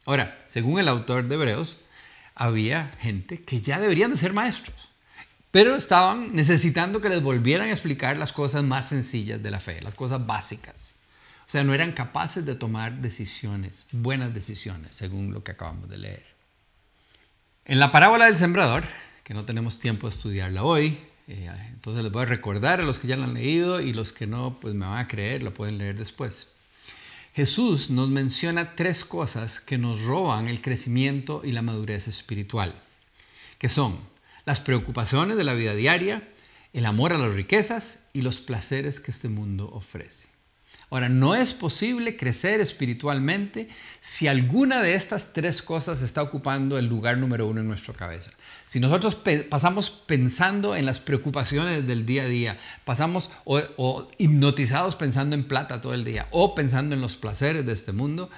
Ahora, 0.06 0.44
según 0.48 0.80
el 0.80 0.88
autor 0.88 1.28
de 1.28 1.36
Hebreos, 1.36 1.78
había 2.34 2.88
gente 3.00 3.44
que 3.44 3.62
ya 3.62 3.80
deberían 3.80 4.10
de 4.10 4.18
ser 4.18 4.34
maestros 4.34 4.91
pero 5.52 5.76
estaban 5.76 6.34
necesitando 6.34 7.02
que 7.02 7.10
les 7.10 7.22
volvieran 7.22 7.68
a 7.68 7.72
explicar 7.72 8.18
las 8.18 8.32
cosas 8.32 8.64
más 8.64 8.90
sencillas 8.90 9.44
de 9.44 9.52
la 9.52 9.60
fe, 9.60 9.82
las 9.82 9.96
cosas 9.96 10.26
básicas. 10.26 10.96
O 11.46 11.52
sea, 11.52 11.66
no 11.66 11.74
eran 11.74 11.92
capaces 11.92 12.46
de 12.46 12.56
tomar 12.56 13.02
decisiones, 13.02 13.86
buenas 13.92 14.34
decisiones, 14.34 14.96
según 14.96 15.34
lo 15.34 15.44
que 15.44 15.52
acabamos 15.52 15.90
de 15.90 15.98
leer. 15.98 16.26
En 17.66 17.80
la 17.80 17.92
parábola 17.92 18.26
del 18.26 18.38
sembrador, 18.38 18.86
que 19.26 19.34
no 19.34 19.44
tenemos 19.44 19.78
tiempo 19.78 20.08
de 20.08 20.16
estudiarla 20.16 20.64
hoy, 20.64 20.98
eh, 21.28 21.50
entonces 21.70 22.04
les 22.04 22.12
voy 22.12 22.24
a 22.24 22.26
recordar 22.26 22.80
a 22.80 22.86
los 22.86 23.00
que 23.00 23.08
ya 23.08 23.18
la 23.18 23.26
han 23.26 23.34
leído 23.34 23.82
y 23.82 23.92
los 23.92 24.14
que 24.14 24.28
no, 24.28 24.58
pues 24.62 24.74
me 24.74 24.86
van 24.86 25.00
a 25.00 25.08
creer, 25.10 25.44
lo 25.44 25.54
pueden 25.54 25.78
leer 25.78 25.98
después. 25.98 26.50
Jesús 27.34 27.90
nos 27.90 28.10
menciona 28.10 28.76
tres 28.76 29.04
cosas 29.04 29.60
que 29.60 29.78
nos 29.78 30.02
roban 30.02 30.48
el 30.48 30.62
crecimiento 30.62 31.42
y 31.44 31.52
la 31.52 31.62
madurez 31.62 32.08
espiritual, 32.08 32.74
que 33.58 33.70
son 33.70 34.00
las 34.52 34.60
preocupaciones 34.60 35.38
de 35.38 35.46
la 35.46 35.54
vida 35.54 35.74
diaria, 35.74 36.28
el 36.74 36.86
amor 36.86 37.14
a 37.14 37.18
las 37.18 37.34
riquezas 37.34 38.00
y 38.12 38.22
los 38.22 38.42
placeres 38.42 39.00
que 39.00 39.10
este 39.10 39.30
mundo 39.30 39.70
ofrece. 39.72 40.28
Ahora, 40.90 41.08
no 41.08 41.36
es 41.36 41.54
posible 41.54 42.18
crecer 42.18 42.60
espiritualmente 42.60 43.70
si 44.02 44.28
alguna 44.28 44.82
de 44.82 44.96
estas 44.96 45.32
tres 45.32 45.62
cosas 45.62 46.02
está 46.02 46.22
ocupando 46.22 46.78
el 46.78 46.88
lugar 46.88 47.18
número 47.18 47.48
uno 47.48 47.62
en 47.62 47.70
nuestra 47.70 47.94
cabeza. 47.94 48.32
Si 48.66 48.82
nosotros 48.82 49.18
pasamos 49.50 49.90
pensando 49.90 50.76
en 50.76 50.86
las 50.86 51.00
preocupaciones 51.00 51.88
del 51.88 52.06
día 52.06 52.24
a 52.24 52.26
día, 52.26 52.58
pasamos 52.84 53.30
o 53.46 54.12
hipnotizados 54.18 54.98
pensando 54.98 55.34
en 55.34 55.48
plata 55.48 55.80
todo 55.80 55.94
el 55.94 56.04
día 56.04 56.28
o 56.32 56.56
pensando 56.56 56.94
en 56.94 57.00
los 57.00 57.16
placeres 57.16 57.66
de 57.66 57.72
este 57.72 57.94
mundo, 57.94 58.30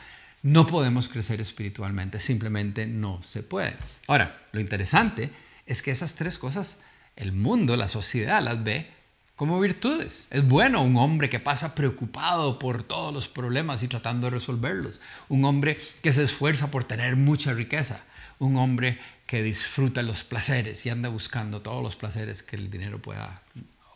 no 0.43 0.67
podemos 0.67 1.08
crecer 1.08 1.41
espiritualmente, 1.41 2.20
simplemente 2.20 2.86
no 2.86 3.24
se 3.24 3.41
puede. 3.41 3.74
Ahora, 4.05 4.43
lo 4.51 4.60
interesante 4.60 5.32
es 5.65 5.82
que 5.82 5.91
esas 5.91 6.15
tres 6.15 6.38
cosas 6.38 6.77
el 7.15 7.32
mundo, 7.32 7.77
la 7.77 7.88
sociedad 7.88 8.41
las 8.41 8.63
ve 8.63 8.88
como 9.36 9.60
virtudes. 9.60 10.27
Es 10.29 10.48
bueno 10.48 10.82
un 10.82 10.98
hombre 10.98 11.29
que 11.29 11.39
pasa 11.39 11.75
preocupado 11.75 12.60
por 12.60 12.84
todos 12.84 13.13
los 13.13 13.27
problemas 13.27 13.84
y 13.84 13.88
tratando 13.88 14.27
de 14.27 14.32
resolverlos. 14.32 15.01
Un 15.29 15.46
hombre 15.46 15.77
que 16.01 16.12
se 16.12 16.24
esfuerza 16.24 16.72
por 16.72 16.84
tener 16.84 17.15
mucha 17.15 17.53
riqueza. 17.53 18.03
Un 18.39 18.58
hombre 18.58 19.00
que 19.25 19.41
disfruta 19.41 20.01
los 20.01 20.24
placeres 20.24 20.86
y 20.86 20.89
anda 20.89 21.10
buscando 21.10 21.62
todos 21.62 21.82
los 21.82 21.96
placeres 21.96 22.43
que 22.43 22.55
el 22.55 22.70
dinero 22.70 23.00
pueda 23.00 23.41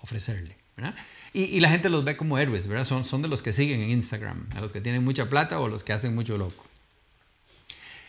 ofrecerle. 0.01 0.55
Y, 1.33 1.59
la 1.59 1.69
gente 1.69 1.89
los 1.89 2.03
ve 2.03 2.17
como 2.17 2.37
héroes, 2.37 2.67
¿verdad? 2.67 2.85
Son, 2.85 3.03
son 3.03 3.21
de 3.21 3.27
los 3.27 3.41
que 3.41 3.51
siguen 3.51 3.81
en 3.81 3.89
Instagram, 3.89 4.47
a 4.55 4.61
los 4.61 4.71
que 4.71 4.81
tienen 4.81 5.03
mucha 5.03 5.29
plata 5.29 5.59
o 5.59 5.67
los 5.67 5.83
que 5.83 5.93
hacen 5.93 6.15
mucho 6.15 6.37
loco. 6.37 6.65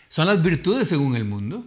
Son 0.07 0.27
las 0.27 0.41
virtudes 0.41 0.87
según 0.87 1.15
el 1.15 1.25
mundo, 1.25 1.65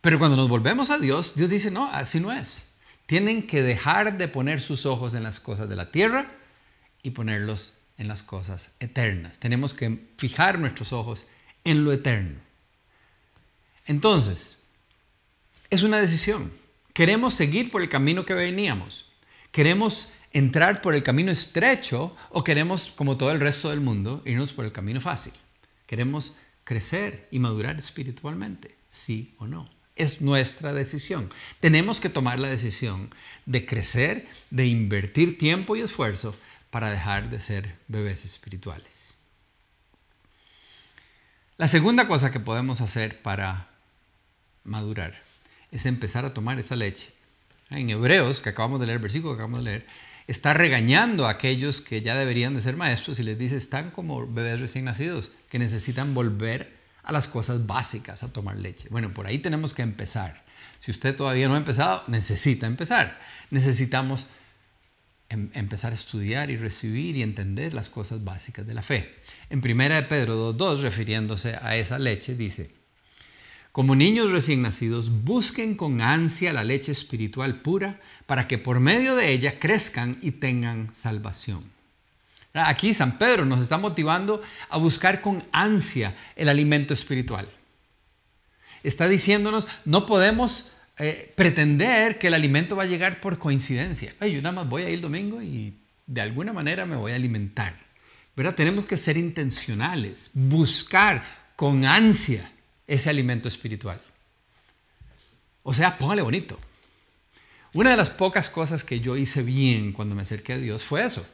pero 0.00 0.18
cuando 0.18 0.36
nos 0.36 0.48
volvemos 0.48 0.90
a 0.90 0.98
Dios, 0.98 1.34
Dios 1.34 1.50
dice, 1.50 1.70
no, 1.70 1.90
así 1.90 2.20
no 2.20 2.32
es. 2.32 2.74
Tienen 3.06 3.46
que 3.46 3.62
dejar 3.62 4.16
de 4.16 4.28
poner 4.28 4.60
sus 4.60 4.86
ojos 4.86 5.14
en 5.14 5.22
las 5.22 5.40
cosas 5.40 5.68
de 5.68 5.76
la 5.76 5.90
tierra 5.90 6.26
y 7.02 7.10
ponerlos 7.10 7.74
en 7.98 8.08
las 8.08 8.22
cosas 8.22 8.70
eternas. 8.80 9.38
Tenemos 9.38 9.74
que 9.74 10.06
fijar 10.16 10.58
nuestros 10.58 10.92
ojos 10.92 11.26
en 11.64 11.84
lo 11.84 11.92
eterno. 11.92 12.38
Entonces, 13.86 14.58
es 15.68 15.82
una 15.82 15.98
decisión. 15.98 16.50
¿Queremos 16.94 17.34
seguir 17.34 17.70
por 17.70 17.82
el 17.82 17.88
camino 17.88 18.24
que 18.24 18.34
veníamos? 18.34 19.10
¿Queremos 19.52 20.08
entrar 20.32 20.80
por 20.80 20.94
el 20.94 21.02
camino 21.02 21.30
estrecho 21.30 22.16
o 22.30 22.42
queremos, 22.42 22.90
como 22.90 23.16
todo 23.16 23.32
el 23.32 23.40
resto 23.40 23.70
del 23.70 23.80
mundo, 23.80 24.22
irnos 24.24 24.52
por 24.52 24.64
el 24.64 24.72
camino 24.72 25.00
fácil? 25.00 25.32
¿Queremos 25.86 26.34
crecer 26.64 27.28
y 27.30 27.38
madurar 27.38 27.78
espiritualmente? 27.78 28.76
¿Sí 28.88 29.34
o 29.38 29.46
no? 29.46 29.68
Es 30.00 30.20
nuestra 30.20 30.72
decisión. 30.72 31.30
Tenemos 31.60 32.00
que 32.00 32.08
tomar 32.08 32.38
la 32.38 32.48
decisión 32.48 33.10
de 33.46 33.66
crecer, 33.66 34.28
de 34.50 34.66
invertir 34.66 35.38
tiempo 35.38 35.76
y 35.76 35.80
esfuerzo 35.80 36.34
para 36.70 36.90
dejar 36.90 37.30
de 37.30 37.40
ser 37.40 37.74
bebés 37.88 38.24
espirituales. 38.24 39.14
La 41.58 41.68
segunda 41.68 42.06
cosa 42.08 42.32
que 42.32 42.40
podemos 42.40 42.80
hacer 42.80 43.20
para 43.20 43.68
madurar 44.64 45.20
es 45.70 45.84
empezar 45.84 46.24
a 46.24 46.32
tomar 46.32 46.58
esa 46.58 46.76
leche. 46.76 47.08
En 47.68 47.90
Hebreos, 47.90 48.40
que 48.40 48.48
acabamos 48.48 48.80
de 48.80 48.86
leer, 48.86 48.98
versículo 48.98 49.34
acabamos 49.34 49.60
de 49.60 49.70
leer, 49.70 49.86
está 50.26 50.54
regañando 50.54 51.26
a 51.26 51.30
aquellos 51.30 51.80
que 51.80 52.02
ya 52.02 52.16
deberían 52.16 52.54
de 52.54 52.62
ser 52.62 52.76
maestros 52.76 53.18
y 53.18 53.22
les 53.22 53.38
dice, 53.38 53.56
están 53.56 53.90
como 53.90 54.26
bebés 54.26 54.58
recién 54.60 54.86
nacidos, 54.86 55.30
que 55.50 55.58
necesitan 55.58 56.14
volver 56.14 56.79
a 57.10 57.12
las 57.12 57.26
cosas 57.26 57.66
básicas, 57.66 58.22
a 58.22 58.32
tomar 58.32 58.56
leche. 58.56 58.88
Bueno, 58.88 59.12
por 59.12 59.26
ahí 59.26 59.38
tenemos 59.38 59.74
que 59.74 59.82
empezar. 59.82 60.44
Si 60.78 60.92
usted 60.92 61.16
todavía 61.16 61.48
no 61.48 61.54
ha 61.54 61.58
empezado, 61.58 62.04
necesita 62.06 62.68
empezar. 62.68 63.18
Necesitamos 63.50 64.28
em, 65.28 65.50
empezar 65.54 65.90
a 65.90 65.94
estudiar 65.94 66.50
y 66.50 66.56
recibir 66.56 67.16
y 67.16 67.22
entender 67.22 67.74
las 67.74 67.90
cosas 67.90 68.22
básicas 68.22 68.64
de 68.64 68.74
la 68.74 68.82
fe. 68.82 69.16
En 69.50 69.58
1 69.58 69.94
de 69.94 70.02
Pedro 70.04 70.54
2.2, 70.56 70.82
refiriéndose 70.82 71.56
a 71.60 71.76
esa 71.76 71.98
leche, 71.98 72.36
dice, 72.36 72.70
como 73.72 73.96
niños 73.96 74.30
recién 74.30 74.62
nacidos, 74.62 75.10
busquen 75.24 75.74
con 75.74 76.00
ansia 76.00 76.52
la 76.52 76.62
leche 76.62 76.92
espiritual 76.92 77.60
pura 77.60 78.00
para 78.26 78.46
que 78.46 78.58
por 78.58 78.78
medio 78.78 79.16
de 79.16 79.32
ella 79.32 79.58
crezcan 79.58 80.18
y 80.22 80.30
tengan 80.30 80.94
salvación. 80.94 81.64
Aquí 82.52 82.94
San 82.94 83.16
Pedro 83.16 83.44
nos 83.44 83.60
está 83.60 83.78
motivando 83.78 84.42
a 84.68 84.76
buscar 84.76 85.20
con 85.20 85.44
ansia 85.52 86.14
el 86.34 86.48
alimento 86.48 86.94
espiritual. 86.94 87.48
Está 88.82 89.06
diciéndonos, 89.06 89.68
no 89.84 90.04
podemos 90.04 90.66
eh, 90.98 91.32
pretender 91.36 92.18
que 92.18 92.26
el 92.26 92.34
alimento 92.34 92.74
va 92.74 92.84
a 92.84 92.86
llegar 92.86 93.20
por 93.20 93.38
coincidencia. 93.38 94.14
yo 94.20 94.42
nada 94.42 94.52
más 94.52 94.68
voy 94.68 94.82
a 94.82 94.88
ir 94.88 94.94
el 94.94 95.00
domingo 95.00 95.40
y 95.40 95.74
de 96.06 96.20
alguna 96.20 96.52
manera 96.52 96.86
me 96.86 96.96
voy 96.96 97.12
a 97.12 97.16
alimentar. 97.16 97.74
¿verdad? 98.34 98.54
Tenemos 98.54 98.84
que 98.84 98.96
ser 98.96 99.16
intencionales, 99.16 100.30
buscar 100.34 101.22
con 101.54 101.84
ansia 101.84 102.50
ese 102.86 103.10
alimento 103.10 103.46
espiritual. 103.46 104.00
O 105.62 105.72
sea, 105.72 105.98
póngale 105.98 106.22
bonito. 106.22 106.58
Una 107.74 107.90
de 107.90 107.96
las 107.96 108.10
pocas 108.10 108.48
cosas 108.48 108.82
que 108.82 108.98
yo 108.98 109.16
hice 109.16 109.42
bien 109.42 109.92
cuando 109.92 110.16
me 110.16 110.22
acerqué 110.22 110.54
a 110.54 110.58
Dios 110.58 110.82
fue 110.82 111.04
eso 111.04 111.24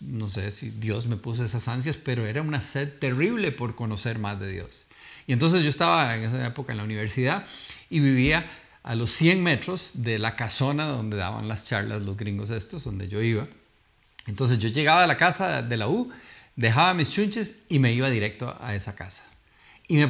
no 0.00 0.28
sé 0.28 0.50
si 0.50 0.70
Dios 0.70 1.06
me 1.06 1.16
puso 1.16 1.44
esas 1.44 1.68
ansias, 1.68 1.96
pero 1.96 2.26
era 2.26 2.42
una 2.42 2.60
sed 2.60 2.98
terrible 2.98 3.52
por 3.52 3.74
conocer 3.74 4.18
más 4.18 4.38
de 4.38 4.50
Dios. 4.50 4.86
Y 5.26 5.32
entonces 5.32 5.62
yo 5.62 5.70
estaba 5.70 6.14
en 6.16 6.24
esa 6.24 6.46
época 6.46 6.72
en 6.72 6.78
la 6.78 6.84
universidad 6.84 7.46
y 7.90 8.00
vivía 8.00 8.46
a 8.82 8.94
los 8.94 9.10
100 9.10 9.42
metros 9.42 9.90
de 9.94 10.18
la 10.18 10.36
casona 10.36 10.86
donde 10.86 11.16
daban 11.16 11.48
las 11.48 11.64
charlas 11.64 12.02
los 12.02 12.16
gringos 12.16 12.50
estos, 12.50 12.84
donde 12.84 13.08
yo 13.08 13.20
iba. 13.20 13.46
Entonces 14.26 14.58
yo 14.58 14.68
llegaba 14.68 15.04
a 15.04 15.06
la 15.06 15.16
casa 15.16 15.62
de 15.62 15.76
la 15.76 15.88
U, 15.88 16.10
dejaba 16.56 16.94
mis 16.94 17.10
chunches 17.10 17.56
y 17.68 17.78
me 17.78 17.92
iba 17.92 18.08
directo 18.08 18.56
a 18.60 18.74
esa 18.74 18.94
casa. 18.94 19.24
Y 19.88 19.96
me 19.96 20.08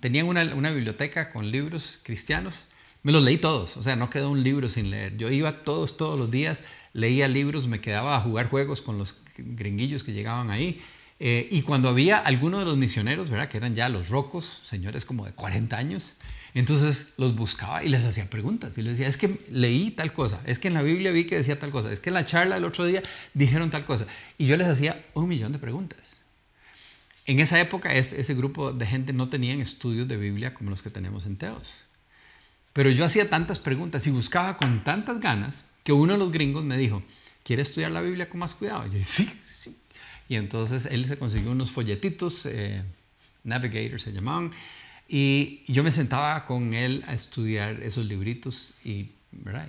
tenían 0.00 0.26
una 0.26 0.70
biblioteca 0.70 1.32
con 1.32 1.50
libros 1.50 1.98
cristianos. 2.02 2.64
Me 3.04 3.12
los 3.12 3.22
leí 3.22 3.36
todos, 3.36 3.76
o 3.76 3.82
sea, 3.82 3.96
no 3.96 4.08
quedó 4.08 4.30
un 4.30 4.42
libro 4.42 4.66
sin 4.70 4.90
leer. 4.90 5.18
Yo 5.18 5.30
iba 5.30 5.62
todos, 5.62 5.98
todos 5.98 6.18
los 6.18 6.30
días 6.30 6.64
leía 6.94 7.28
libros, 7.28 7.68
me 7.68 7.82
quedaba 7.82 8.16
a 8.16 8.20
jugar 8.22 8.48
juegos 8.48 8.80
con 8.80 8.96
los 8.96 9.14
gringuillos 9.36 10.02
que 10.02 10.14
llegaban 10.14 10.50
ahí. 10.50 10.80
Eh, 11.20 11.46
y 11.50 11.60
cuando 11.60 11.90
había 11.90 12.18
algunos 12.18 12.60
de 12.60 12.66
los 12.66 12.78
misioneros, 12.78 13.28
¿verdad? 13.28 13.50
Que 13.50 13.58
eran 13.58 13.74
ya 13.74 13.90
los 13.90 14.08
rocos, 14.08 14.62
señores 14.64 15.04
como 15.04 15.26
de 15.26 15.32
40 15.32 15.76
años, 15.76 16.14
entonces 16.54 17.08
los 17.18 17.36
buscaba 17.36 17.84
y 17.84 17.90
les 17.90 18.04
hacía 18.04 18.30
preguntas 18.30 18.78
y 18.78 18.82
les 18.82 18.92
decía, 18.92 19.06
es 19.06 19.18
que 19.18 19.38
leí 19.50 19.90
tal 19.90 20.14
cosa, 20.14 20.40
es 20.46 20.58
que 20.58 20.68
en 20.68 20.74
la 20.74 20.82
Biblia 20.82 21.10
vi 21.10 21.24
que 21.24 21.36
decía 21.36 21.58
tal 21.58 21.70
cosa, 21.70 21.92
es 21.92 22.00
que 22.00 22.08
en 22.08 22.14
la 22.14 22.24
charla 22.24 22.54
del 22.54 22.64
otro 22.64 22.86
día 22.86 23.02
dijeron 23.34 23.68
tal 23.68 23.84
cosa. 23.84 24.06
Y 24.38 24.46
yo 24.46 24.56
les 24.56 24.66
hacía 24.66 25.04
un 25.12 25.28
millón 25.28 25.52
de 25.52 25.58
preguntas. 25.58 26.20
En 27.26 27.38
esa 27.38 27.60
época 27.60 27.92
ese 27.92 28.32
grupo 28.32 28.72
de 28.72 28.86
gente 28.86 29.12
no 29.12 29.28
tenían 29.28 29.60
estudios 29.60 30.08
de 30.08 30.16
Biblia 30.16 30.54
como 30.54 30.70
los 30.70 30.80
que 30.80 30.88
tenemos 30.88 31.26
en 31.26 31.36
Teos. 31.36 31.83
Pero 32.74 32.90
yo 32.90 33.06
hacía 33.06 33.30
tantas 33.30 33.58
preguntas 33.58 34.06
y 34.06 34.10
buscaba 34.10 34.58
con 34.58 34.84
tantas 34.84 35.18
ganas 35.20 35.64
que 35.82 35.92
uno 35.92 36.12
de 36.12 36.18
los 36.18 36.30
gringos 36.30 36.62
me 36.62 36.76
dijo, 36.76 37.02
¿quiere 37.42 37.62
estudiar 37.62 37.90
la 37.92 38.02
Biblia 38.02 38.28
con 38.28 38.40
más 38.40 38.54
cuidado? 38.54 38.86
Y 38.86 38.98
yo 38.98 39.04
sí, 39.04 39.26
sí. 39.42 39.78
Y 40.28 40.36
entonces 40.36 40.86
él 40.86 41.06
se 41.06 41.16
consiguió 41.16 41.52
unos 41.52 41.70
folletitos, 41.70 42.44
eh, 42.46 42.82
Navigator 43.44 44.00
se 44.00 44.12
llamaban, 44.12 44.50
y 45.08 45.62
yo 45.68 45.82
me 45.82 45.90
sentaba 45.90 46.44
con 46.46 46.74
él 46.74 47.04
a 47.06 47.14
estudiar 47.14 47.82
esos 47.82 48.06
libritos 48.06 48.74
y 48.84 49.10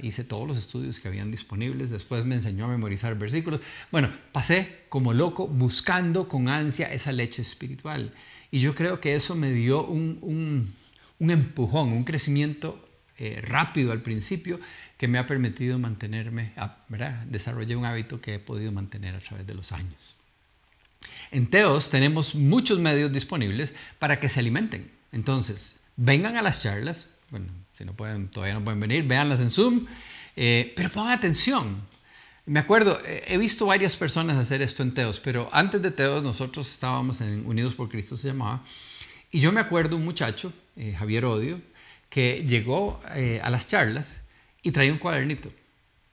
hice 0.02 0.24
todos 0.24 0.48
los 0.48 0.58
estudios 0.58 1.00
que 1.00 1.08
habían 1.08 1.32
disponibles. 1.32 1.90
Después 1.90 2.26
me 2.26 2.36
enseñó 2.36 2.66
a 2.66 2.68
memorizar 2.68 3.18
versículos. 3.18 3.62
Bueno, 3.92 4.12
pasé 4.32 4.84
como 4.90 5.14
loco 5.14 5.48
buscando 5.48 6.28
con 6.28 6.48
ansia 6.48 6.92
esa 6.94 7.12
leche 7.12 7.42
espiritual. 7.42 8.14
Y 8.52 8.60
yo 8.60 8.76
creo 8.76 9.00
que 9.02 9.16
eso 9.16 9.36
me 9.36 9.52
dio 9.52 9.86
un, 9.86 10.74
empujón, 11.20 11.92
un 11.92 12.04
crecimiento 12.04 12.85
eh, 13.18 13.42
rápido 13.42 13.92
al 13.92 14.02
principio 14.02 14.60
que 14.98 15.08
me 15.08 15.18
ha 15.18 15.28
permitido 15.28 15.78
mantenerme, 15.78 16.54
¿verdad? 16.88 17.24
desarrollé 17.26 17.76
un 17.76 17.86
hábito 17.86 18.22
que 18.22 18.36
he 18.36 18.40
podido 18.40 18.72
mantener 18.72 19.16
a 19.16 19.20
través 19.20 19.46
de 19.46 19.54
los 19.54 19.72
años. 19.72 20.16
En 21.32 21.48
Teos 21.48 21.90
tenemos 21.90 22.36
muchos 22.36 22.80
medios 22.80 23.12
disponibles 23.12 23.74
para 24.00 24.20
que 24.20 24.30
se 24.30 24.40
alimenten. 24.40 24.90
Entonces, 25.12 25.78
vengan 25.96 26.38
a 26.38 26.42
las 26.42 26.62
charlas, 26.62 27.08
bueno, 27.30 27.48
si 27.78 27.86
no 27.86 27.94
pueden, 27.94 28.30
todavía 28.30 28.54
no 28.54 28.64
pueden 28.64 28.80
venir, 28.80 29.06
véanlas 29.06 29.42
en 29.42 29.50
Zoom, 29.50 29.86
eh, 30.36 30.74
pero 30.76 30.90
pongan 30.90 31.14
atención. 31.14 31.82
Me 32.46 32.60
acuerdo, 32.60 33.00
eh, 33.06 33.24
he 33.28 33.38
visto 33.38 33.66
varias 33.66 33.96
personas 33.96 34.38
hacer 34.38 34.62
esto 34.62 34.84
en 34.84 34.94
Teos, 34.94 35.20
pero 35.20 35.50
antes 35.52 35.82
de 35.82 35.92
Teos 35.92 36.24
nosotros 36.24 36.70
estábamos 36.70 37.20
en 37.22 37.46
Unidos 37.46 37.74
por 37.74 37.90
Cristo, 37.90 38.16
se 38.16 38.28
llamaba, 38.28 38.64
y 39.32 39.40
yo 39.40 39.52
me 39.52 39.60
acuerdo 39.60 39.96
un 39.96 40.06
muchacho, 40.06 40.54
eh, 40.76 40.96
Javier 40.98 41.26
Odio, 41.26 41.60
que 42.16 42.46
llegó 42.48 43.02
a 43.04 43.50
las 43.50 43.68
charlas 43.68 44.22
y 44.64 44.72
traía 44.72 44.94
un 44.94 45.00
cuadernito 45.00 45.52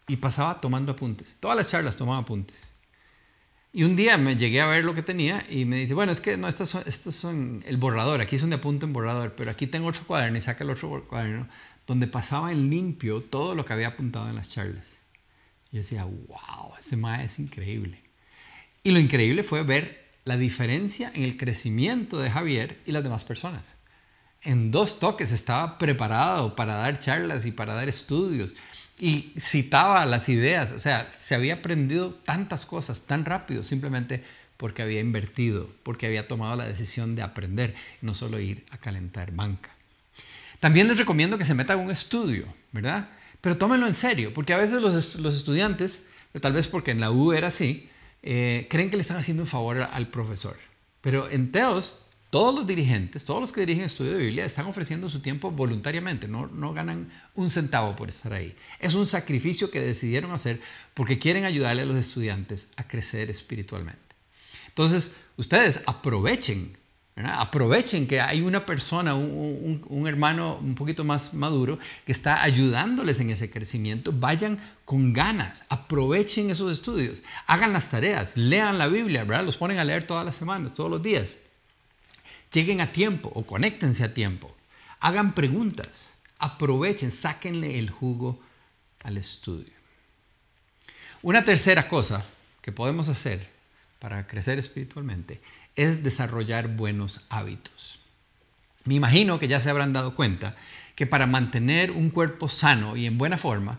y 0.09 0.16
pasaba 0.16 0.61
tomando 0.61 0.90
apuntes. 0.90 1.37
Todas 1.38 1.56
las 1.56 1.68
charlas 1.68 1.94
tomaba 1.94 2.18
apuntes. 2.18 2.66
Y 3.73 3.85
un 3.85 3.94
día 3.94 4.18
me 4.18 4.35
llegué 4.35 4.61
a 4.61 4.66
ver 4.66 4.85
lo 4.85 4.97
que 4.97 5.04
tenía 5.04 5.47
y 5.49 5.64
me 5.64 5.76
dice, 5.76 5.94
bueno, 5.94 6.11
es 6.11 6.21
que 6.21 6.37
no, 6.37 6.49
estas 6.49 6.71
son, 6.71 6.82
estas 6.87 7.14
son 7.14 7.62
el 7.68 7.76
borrador, 7.76 8.21
aquí 8.21 8.37
son 8.37 8.50
de 8.50 8.56
apunte 8.56 8.85
en 8.85 8.92
borrador, 8.92 9.35
pero 9.37 9.52
aquí 9.52 9.68
tengo 9.68 9.87
otro 9.87 10.04
cuaderno 10.04 10.38
y 10.38 10.40
saca 10.40 10.64
el 10.64 10.71
otro 10.71 11.04
cuaderno 11.04 11.47
donde 11.87 12.09
pasaba 12.09 12.50
en 12.50 12.68
limpio 12.68 13.21
todo 13.21 13.54
lo 13.54 13.64
que 13.64 13.73
había 13.73 13.87
apuntado 13.87 14.28
en 14.28 14.35
las 14.35 14.50
charlas. 14.50 14.97
Y 15.71 15.76
decía, 15.76 16.02
wow, 16.02 16.75
ese 16.80 16.97
mae 16.97 17.26
es 17.26 17.38
increíble. 17.38 18.00
Y 18.82 18.90
lo 18.90 18.99
increíble 18.99 19.44
fue 19.44 19.62
ver 19.62 20.02
la 20.25 20.37
diferencia 20.37 21.12
en 21.14 21.23
el 21.23 21.37
crecimiento 21.37 22.18
de 22.18 22.28
Javier 22.28 22.80
y 22.87 22.90
las 22.90 23.04
demás 23.04 23.23
personas. 23.23 23.73
En 24.44 24.70
dos 24.70 24.99
toques 24.99 25.32
estaba 25.32 25.78
preparado 25.78 26.56
para 26.56 26.75
dar 26.75 26.99
charlas 26.99 27.46
y 27.46 27.52
para 27.52 27.75
dar 27.75 27.88
estudios 27.88 28.54
y 28.99 29.32
citaba 29.38 30.06
las 30.06 30.28
ideas, 30.28 30.72
o 30.72 30.78
sea, 30.78 31.11
se 31.16 31.34
había 31.34 31.54
aprendido 31.54 32.14
tantas 32.25 32.64
cosas 32.64 33.02
tan 33.02 33.25
rápido 33.25 33.64
simplemente 33.64 34.22
porque 34.56 34.82
había 34.82 35.00
invertido, 35.00 35.68
porque 35.82 36.06
había 36.06 36.28
tomado 36.28 36.54
la 36.54 36.66
decisión 36.66 37.16
de 37.16 37.22
aprender, 37.22 37.75
no 38.00 38.14
solo 38.14 38.38
ir 38.38 38.64
a 38.70 38.78
calentar 38.78 39.32
banca. 39.32 39.70
También 40.61 40.87
les 40.87 40.99
recomiendo 40.99 41.37
que 41.37 41.44
se 41.44 41.54
metan 41.54 41.80
a 41.80 41.82
un 41.82 41.90
estudio, 41.90 42.46
¿verdad? 42.70 43.08
Pero 43.40 43.58
tómenlo 43.58 43.88
en 43.88 43.94
serio, 43.94 44.32
porque 44.32 44.54
a 44.54 44.58
veces 44.58 44.80
los, 44.80 45.16
los 45.16 45.34
estudiantes, 45.34 46.04
tal 46.40 46.52
vez 46.52 46.68
porque 46.68 46.92
en 46.92 47.00
la 47.00 47.11
U 47.11 47.32
era 47.32 47.49
así, 47.49 47.88
eh, 48.22 48.68
creen 48.70 48.88
que 48.88 48.96
le 48.96 49.00
están 49.00 49.16
haciendo 49.16 49.42
un 49.42 49.49
favor 49.49 49.78
al 49.78 50.08
profesor. 50.08 50.56
Pero 51.00 51.28
en 51.28 51.50
Teos 51.50 51.99
todos 52.32 52.54
los 52.54 52.66
dirigentes, 52.66 53.26
todos 53.26 53.42
los 53.42 53.52
que 53.52 53.60
dirigen 53.60 53.84
estudio 53.84 54.12
de 54.12 54.24
Biblia 54.24 54.46
están 54.46 54.64
ofreciendo 54.64 55.06
su 55.10 55.20
tiempo 55.20 55.50
voluntariamente, 55.50 56.26
no, 56.26 56.72
ganan 56.72 57.12
un 57.34 57.50
centavo 57.50 57.94
por 57.94 58.08
estar 58.08 58.32
ahí. 58.32 58.57
Es 58.80 58.94
un 58.94 59.04
sacrificio 59.04 59.70
que 59.70 59.83
decidieron 59.83 60.33
hacer 60.33 60.59
porque 60.94 61.18
quieren 61.18 61.44
ayudarle 61.44 61.83
a 61.83 61.85
los 61.85 61.96
estudiantes 61.96 62.68
a 62.76 62.88
crecer 62.88 63.28
espiritualmente. 63.28 64.00
Entonces, 64.66 65.12
ustedes 65.37 65.83
aprovechen, 65.85 66.74
aprovechen 67.16 68.07
que 68.07 68.22
hay 68.22 68.40
una 68.40 68.64
persona, 68.64 69.14
un, 69.14 69.85
un, 69.87 70.09
hermano 70.09 70.57
un 70.57 70.74
poquito 70.74 71.04
más 71.04 71.35
maduro 71.35 71.78
que 72.07 72.12
está 72.12 72.42
ayudándoles 72.42 73.20
en 73.20 73.28
ese 73.28 73.50
crecimiento. 73.50 74.11
Vayan 74.11 74.59
con 74.87 75.12
ganas, 75.12 75.66
aprovechen 75.68 76.48
esos 76.48 76.72
estudios, 76.72 77.22
hagan 77.46 77.74
las 77.74 77.90
tareas, 77.90 78.38
lean 78.38 78.78
la 78.78 78.87
Biblia, 78.87 79.24
¿verdad? 79.24 79.44
Los 79.44 79.59
ponen 79.59 79.76
a 79.76 79.85
leer 79.85 80.04
todas 80.04 80.24
las 80.24 80.35
semanas, 80.35 80.72
todos 80.72 80.90
los 80.90 81.02
días 81.02 81.37
lleguen 82.52 82.80
a 82.80 82.92
tiempo 82.92 83.30
o 83.34 83.44
conéctense 83.44 84.04
a 84.04 84.14
tiempo. 84.14 84.54
Hagan 85.00 85.34
preguntas, 85.34 86.12
aprovechen, 86.38 87.10
sáquenle 87.10 87.78
el 87.78 87.90
jugo 87.90 88.40
al 89.02 89.16
estudio. 89.16 89.72
Una 91.22 91.44
tercera 91.44 91.88
cosa 91.88 92.24
que 92.60 92.72
podemos 92.72 93.08
hacer 93.08 93.48
para 93.98 94.26
crecer 94.26 94.58
espiritualmente 94.58 95.40
es 95.76 96.02
desarrollar 96.02 96.68
buenos 96.68 97.20
hábitos. 97.28 97.98
Me 98.84 98.94
imagino 98.94 99.38
que 99.38 99.48
ya 99.48 99.60
se 99.60 99.70
habrán 99.70 99.92
dado 99.92 100.14
cuenta 100.14 100.54
que 100.96 101.06
para 101.06 101.26
mantener 101.26 101.90
un 101.90 102.10
cuerpo 102.10 102.48
sano 102.48 102.96
y 102.96 103.06
en 103.06 103.18
buena 103.18 103.38
forma, 103.38 103.78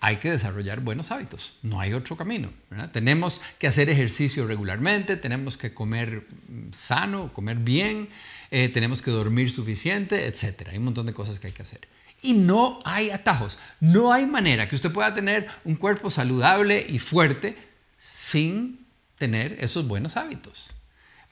hay 0.00 0.16
que 0.16 0.30
desarrollar 0.30 0.80
buenos 0.80 1.10
hábitos, 1.10 1.54
no 1.62 1.80
hay 1.80 1.92
otro 1.92 2.16
camino. 2.16 2.50
Tenemos 2.92 3.40
que 3.58 3.66
hacer 3.66 3.90
ejercicio 3.90 4.46
regularmente, 4.46 5.16
tenemos 5.16 5.56
que 5.56 5.72
comer 5.72 6.26
mm, 6.48 6.72
sano, 6.72 7.32
comer 7.32 7.56
bien, 7.56 8.08
eh, 8.50 8.68
tenemos 8.68 9.02
que 9.02 9.10
dormir 9.10 9.50
suficiente, 9.50 10.26
etc. 10.26 10.68
Hay 10.70 10.78
un 10.78 10.84
montón 10.84 11.06
de 11.06 11.14
cosas 11.14 11.38
que 11.38 11.48
hay 11.48 11.52
que 11.52 11.62
hacer. 11.62 11.88
Y 12.22 12.32
no 12.32 12.80
hay 12.84 13.10
atajos, 13.10 13.58
no 13.80 14.12
hay 14.12 14.26
manera 14.26 14.68
que 14.68 14.74
usted 14.74 14.92
pueda 14.92 15.14
tener 15.14 15.48
un 15.64 15.76
cuerpo 15.76 16.10
saludable 16.10 16.84
y 16.88 16.98
fuerte 16.98 17.56
sin 17.98 18.86
tener 19.16 19.56
esos 19.60 19.86
buenos 19.86 20.16
hábitos. 20.16 20.68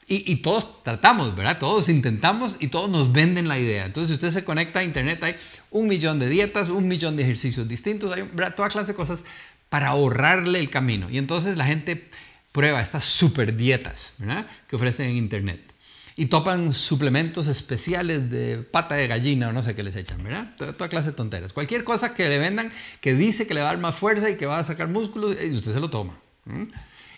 Y, 0.06 0.36
todos 0.36 0.82
tratamos, 0.82 1.34
¿verdad? 1.34 1.58
Todos 1.58 1.88
intentamos 1.88 2.58
y 2.60 2.68
todos 2.68 2.90
nos 2.90 3.10
venden 3.10 3.48
la 3.48 3.58
idea. 3.58 3.86
Entonces, 3.86 4.08
si 4.08 4.14
usted 4.14 4.28
se 4.40 4.44
conecta 4.44 4.80
a 4.80 4.84
Internet, 4.84 5.22
hay 5.22 5.36
un 5.70 5.88
millón 5.88 6.18
de 6.18 6.28
dietas, 6.28 6.68
un 6.68 6.86
millón 6.88 7.16
de 7.16 7.22
ejercicios 7.22 7.66
distintos, 7.66 8.12
hay 8.12 8.28
toda 8.54 8.68
clase 8.68 8.92
de 8.92 8.96
cosas 8.96 9.24
para 9.70 9.88
ahorrarle 9.88 10.58
el 10.58 10.68
camino. 10.68 11.08
Y 11.08 11.16
entonces 11.16 11.56
la 11.56 11.64
gente 11.64 12.10
prueba 12.52 12.82
estas 12.82 13.04
super 13.04 13.56
dietas, 13.56 14.12
¿verdad? 14.18 14.46
Que 14.68 14.76
ofrecen 14.76 15.08
en 15.08 15.16
Internet. 15.16 15.72
Y 16.16 16.26
topan 16.26 16.72
suplementos 16.72 17.48
especiales 17.48 18.30
de 18.30 18.58
pata 18.58 18.94
de 18.96 19.08
gallina 19.08 19.48
o 19.48 19.52
no 19.52 19.62
sé 19.62 19.74
qué 19.74 19.82
les 19.82 19.96
echan, 19.96 20.22
¿verdad? 20.22 20.54
Toda, 20.56 20.88
clase 20.90 21.10
de 21.10 21.16
tonteras. 21.16 21.54
Cualquier 21.54 21.82
cosa 21.82 22.14
que 22.14 22.28
le 22.28 22.38
vendan 22.38 22.70
que 23.00 23.14
dice 23.14 23.46
que 23.46 23.54
le 23.54 23.62
va 23.62 23.70
a 23.70 23.72
dar 23.72 23.80
más 23.80 23.96
fuerza 23.96 24.28
y 24.28 24.36
que 24.36 24.44
va 24.44 24.58
a 24.58 24.64
sacar 24.64 24.88
músculos, 24.88 25.34
y 25.42 25.50
usted 25.56 25.72
se 25.72 25.80
lo 25.80 25.88
toma. 25.88 26.16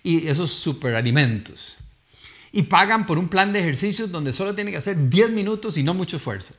Y 0.03 0.29
esos 0.29 0.53
superalimentos 0.53 1.76
y 2.57 2.63
pagan 2.63 3.05
por 3.05 3.19
un 3.19 3.29
plan 3.29 3.53
de 3.53 3.61
ejercicios 3.61 4.11
donde 4.11 4.33
solo 4.33 4.55
tiene 4.55 4.71
que 4.71 4.79
hacer 4.79 5.11
10 5.11 5.29
minutos 5.29 5.77
y 5.77 5.83
no 5.83 5.93
mucho 5.93 6.17
esfuerzo. 6.17 6.55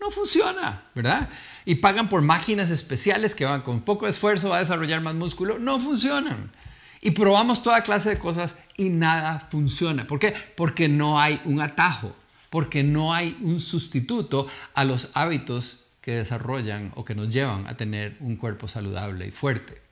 No 0.00 0.12
funciona, 0.12 0.84
¿verdad? 0.94 1.28
Y 1.64 1.74
pagan 1.74 2.08
por 2.08 2.22
máquinas 2.22 2.70
especiales 2.70 3.34
que 3.34 3.44
van 3.44 3.62
con 3.62 3.80
poco 3.80 4.06
esfuerzo 4.06 4.54
a 4.54 4.60
desarrollar 4.60 5.00
más 5.00 5.16
músculo. 5.16 5.58
No 5.58 5.80
funcionan. 5.80 6.52
Y 7.00 7.10
probamos 7.10 7.60
toda 7.60 7.82
clase 7.82 8.10
de 8.10 8.20
cosas 8.20 8.56
y 8.76 8.88
nada 8.88 9.48
funciona. 9.50 10.06
¿Por 10.06 10.20
qué? 10.20 10.32
Porque 10.56 10.88
no 10.88 11.18
hay 11.20 11.40
un 11.42 11.60
atajo, 11.60 12.14
porque 12.48 12.84
no 12.84 13.12
hay 13.12 13.36
un 13.40 13.58
sustituto 13.58 14.46
a 14.74 14.84
los 14.84 15.10
hábitos 15.14 15.80
que 16.02 16.12
desarrollan 16.12 16.92
o 16.94 17.04
que 17.04 17.16
nos 17.16 17.30
llevan 17.30 17.66
a 17.66 17.76
tener 17.76 18.16
un 18.20 18.36
cuerpo 18.36 18.68
saludable 18.68 19.26
y 19.26 19.32
fuerte. 19.32 19.82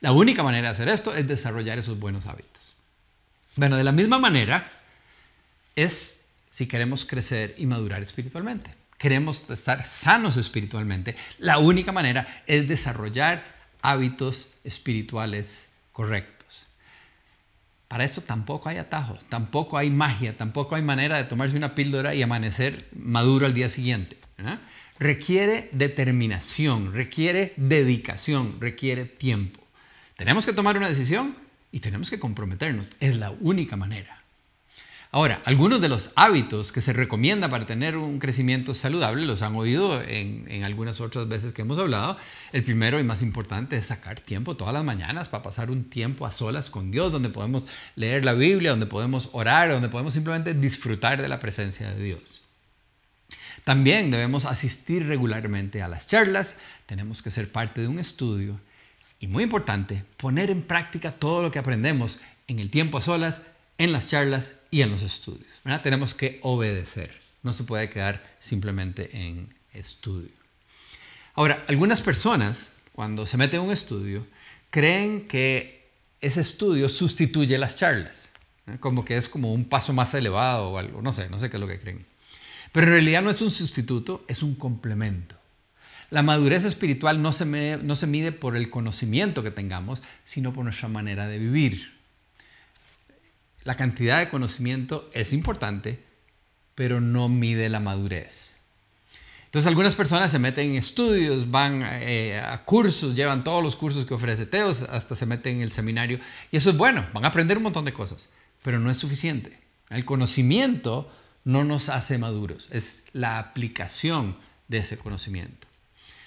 La 0.00 0.10
única 0.10 0.42
manera 0.42 0.66
de 0.66 0.72
hacer 0.72 0.88
esto 0.88 1.14
es 1.14 1.28
desarrollar 1.28 1.78
esos 1.78 2.00
buenos 2.00 2.26
hábitos. 2.26 2.50
Bueno, 3.54 3.76
de 3.76 3.84
la 3.84 3.92
misma 3.92 4.18
manera, 4.18 4.79
es 5.76 6.20
si 6.50 6.66
queremos 6.66 7.04
crecer 7.04 7.54
y 7.58 7.66
madurar 7.66 8.02
espiritualmente. 8.02 8.74
Queremos 8.98 9.48
estar 9.48 9.86
sanos 9.86 10.36
espiritualmente. 10.36 11.16
La 11.38 11.58
única 11.58 11.92
manera 11.92 12.42
es 12.46 12.68
desarrollar 12.68 13.44
hábitos 13.80 14.50
espirituales 14.62 15.64
correctos. 15.92 16.66
Para 17.88 18.04
esto 18.04 18.20
tampoco 18.20 18.68
hay 18.68 18.76
atajos, 18.76 19.18
tampoco 19.28 19.78
hay 19.78 19.90
magia, 19.90 20.36
tampoco 20.36 20.76
hay 20.76 20.82
manera 20.82 21.16
de 21.16 21.24
tomarse 21.24 21.56
una 21.56 21.74
píldora 21.74 22.14
y 22.14 22.22
amanecer 22.22 22.86
maduro 22.94 23.46
al 23.46 23.54
día 23.54 23.68
siguiente. 23.68 24.16
Requiere 24.98 25.70
determinación, 25.72 26.92
requiere 26.92 27.54
dedicación, 27.56 28.60
requiere 28.60 29.06
tiempo. 29.06 29.60
Tenemos 30.16 30.44
que 30.44 30.52
tomar 30.52 30.76
una 30.76 30.88
decisión 30.88 31.34
y 31.72 31.80
tenemos 31.80 32.10
que 32.10 32.20
comprometernos. 32.20 32.92
Es 33.00 33.16
la 33.16 33.30
única 33.30 33.76
manera. 33.76 34.19
Ahora, 35.12 35.42
algunos 35.44 35.80
de 35.80 35.88
los 35.88 36.12
hábitos 36.14 36.70
que 36.70 36.80
se 36.80 36.92
recomienda 36.92 37.48
para 37.48 37.66
tener 37.66 37.96
un 37.96 38.20
crecimiento 38.20 38.74
saludable 38.74 39.26
los 39.26 39.42
han 39.42 39.56
oído 39.56 40.00
en, 40.00 40.62
algunas 40.62 41.00
otras 41.00 41.26
veces 41.26 41.52
que 41.52 41.62
hemos 41.62 41.78
hablado. 41.78 42.16
El 42.52 42.62
primero 42.62 43.00
y 43.00 43.02
más 43.02 43.20
importante 43.20 43.76
es 43.76 43.86
sacar 43.86 44.20
tiempo 44.20 44.56
todas 44.56 44.72
las 44.72 44.84
mañanas 44.84 45.26
para 45.26 45.42
pasar 45.42 45.68
un 45.68 45.90
tiempo 45.90 46.26
a 46.26 46.30
solas 46.30 46.70
con 46.70 46.92
Dios, 46.92 47.10
donde 47.10 47.28
podemos 47.28 47.66
leer 47.96 48.24
la 48.24 48.34
Biblia, 48.34 48.70
donde 48.70 48.86
podemos 48.86 49.30
orar, 49.32 49.72
donde 49.72 49.88
podemos 49.88 50.14
simplemente 50.14 50.54
disfrutar 50.54 51.20
de 51.20 51.28
la 51.28 51.40
presencia 51.40 51.90
de 51.90 52.00
Dios. 52.00 52.42
También 53.64 54.12
debemos 54.12 54.44
asistir 54.44 55.08
regularmente 55.08 55.82
a 55.82 55.88
las 55.88 56.06
charlas, 56.06 56.56
tenemos 56.86 57.20
que 57.20 57.32
ser 57.32 57.50
parte 57.50 57.80
de 57.80 57.88
un 57.88 57.98
estudio 57.98 58.60
y 59.18 59.26
muy 59.26 59.42
importante, 59.42 60.04
poner 60.16 60.50
en 60.50 60.62
práctica 60.62 61.10
todo 61.10 61.42
lo 61.42 61.50
que 61.50 61.58
aprendemos 61.58 62.20
en 62.46 62.60
el 62.60 62.70
tiempo 62.70 62.98
a 62.98 63.00
solas 63.00 63.42
en 63.76 63.92
las 63.92 64.06
charlas 64.06 64.54
y 64.70 64.82
en 64.82 64.90
los 64.90 65.02
estudios. 65.02 65.48
Tenemos 65.82 66.14
que 66.14 66.38
obedecer, 66.42 67.20
no 67.42 67.52
se 67.52 67.64
puede 67.64 67.90
quedar 67.90 68.22
simplemente 68.38 69.10
en 69.12 69.52
estudio. 69.72 70.30
Ahora, 71.34 71.64
algunas 71.68 72.00
personas, 72.00 72.70
cuando 72.92 73.26
se 73.26 73.36
meten 73.36 73.60
en 73.60 73.66
un 73.66 73.72
estudio, 73.72 74.26
creen 74.70 75.26
que 75.26 75.86
ese 76.20 76.40
estudio 76.40 76.88
sustituye 76.88 77.56
las 77.58 77.76
charlas, 77.76 78.28
como 78.78 79.04
que 79.04 79.16
es 79.16 79.28
como 79.28 79.52
un 79.52 79.64
paso 79.64 79.92
más 79.92 80.12
elevado 80.14 80.70
o 80.70 80.78
algo, 80.78 81.02
no 81.02 81.12
sé, 81.12 81.28
no 81.28 81.38
sé 81.38 81.50
qué 81.50 81.56
es 81.56 81.60
lo 81.60 81.66
que 81.66 81.80
creen. 81.80 82.04
Pero 82.72 82.86
en 82.86 82.92
realidad 82.92 83.22
no 83.22 83.30
es 83.30 83.42
un 83.42 83.50
sustituto, 83.50 84.24
es 84.28 84.42
un 84.42 84.54
complemento. 84.54 85.34
La 86.10 86.22
madurez 86.22 86.64
espiritual 86.64 87.22
no 87.22 87.32
se, 87.32 87.44
no 87.82 87.94
se 87.94 88.06
mide 88.06 88.32
por 88.32 88.56
el 88.56 88.68
conocimiento 88.68 89.42
que 89.42 89.50
tengamos, 89.50 90.00
sino 90.24 90.52
por 90.52 90.64
nuestra 90.64 90.88
manera 90.88 91.26
de 91.26 91.38
vivir 91.38 91.99
la 93.64 93.76
cantidad 93.76 94.18
de 94.18 94.28
conocimiento 94.28 95.08
es 95.12 95.32
importante, 95.32 96.02
pero 96.74 97.00
no 97.00 97.28
mide 97.28 97.68
la 97.68 97.80
madurez. 97.80 98.56
Entonces 99.50 99.66
algunas 99.66 99.96
personas 99.96 100.30
se 100.30 100.38
meten 100.38 100.70
en 100.70 100.76
estudios, 100.76 101.50
van 101.50 101.82
eh, 101.84 102.40
a 102.40 102.64
cursos, 102.64 103.16
llevan 103.16 103.42
todos 103.42 103.62
los 103.64 103.74
cursos 103.74 104.06
que 104.06 104.14
ofrece 104.14 104.46
Teos, 104.46 104.82
hasta 104.82 105.16
se 105.16 105.26
meten 105.26 105.56
en 105.56 105.62
el 105.62 105.72
seminario. 105.72 106.20
Y 106.52 106.56
eso 106.56 106.70
es 106.70 106.76
bueno, 106.76 107.04
van 107.12 107.24
a 107.24 107.28
aprender 107.28 107.56
un 107.56 107.64
montón 107.64 107.84
de 107.84 107.92
cosas, 107.92 108.28
pero 108.62 108.78
no 108.78 108.90
es 108.90 108.96
suficiente. 108.96 109.58
El 109.88 110.04
conocimiento 110.04 111.12
no 111.44 111.64
nos 111.64 111.88
hace 111.88 112.16
maduros, 112.16 112.68
es 112.70 113.02
la 113.12 113.40
aplicación 113.40 114.36
de 114.68 114.78
ese 114.78 114.96
conocimiento. 114.96 115.66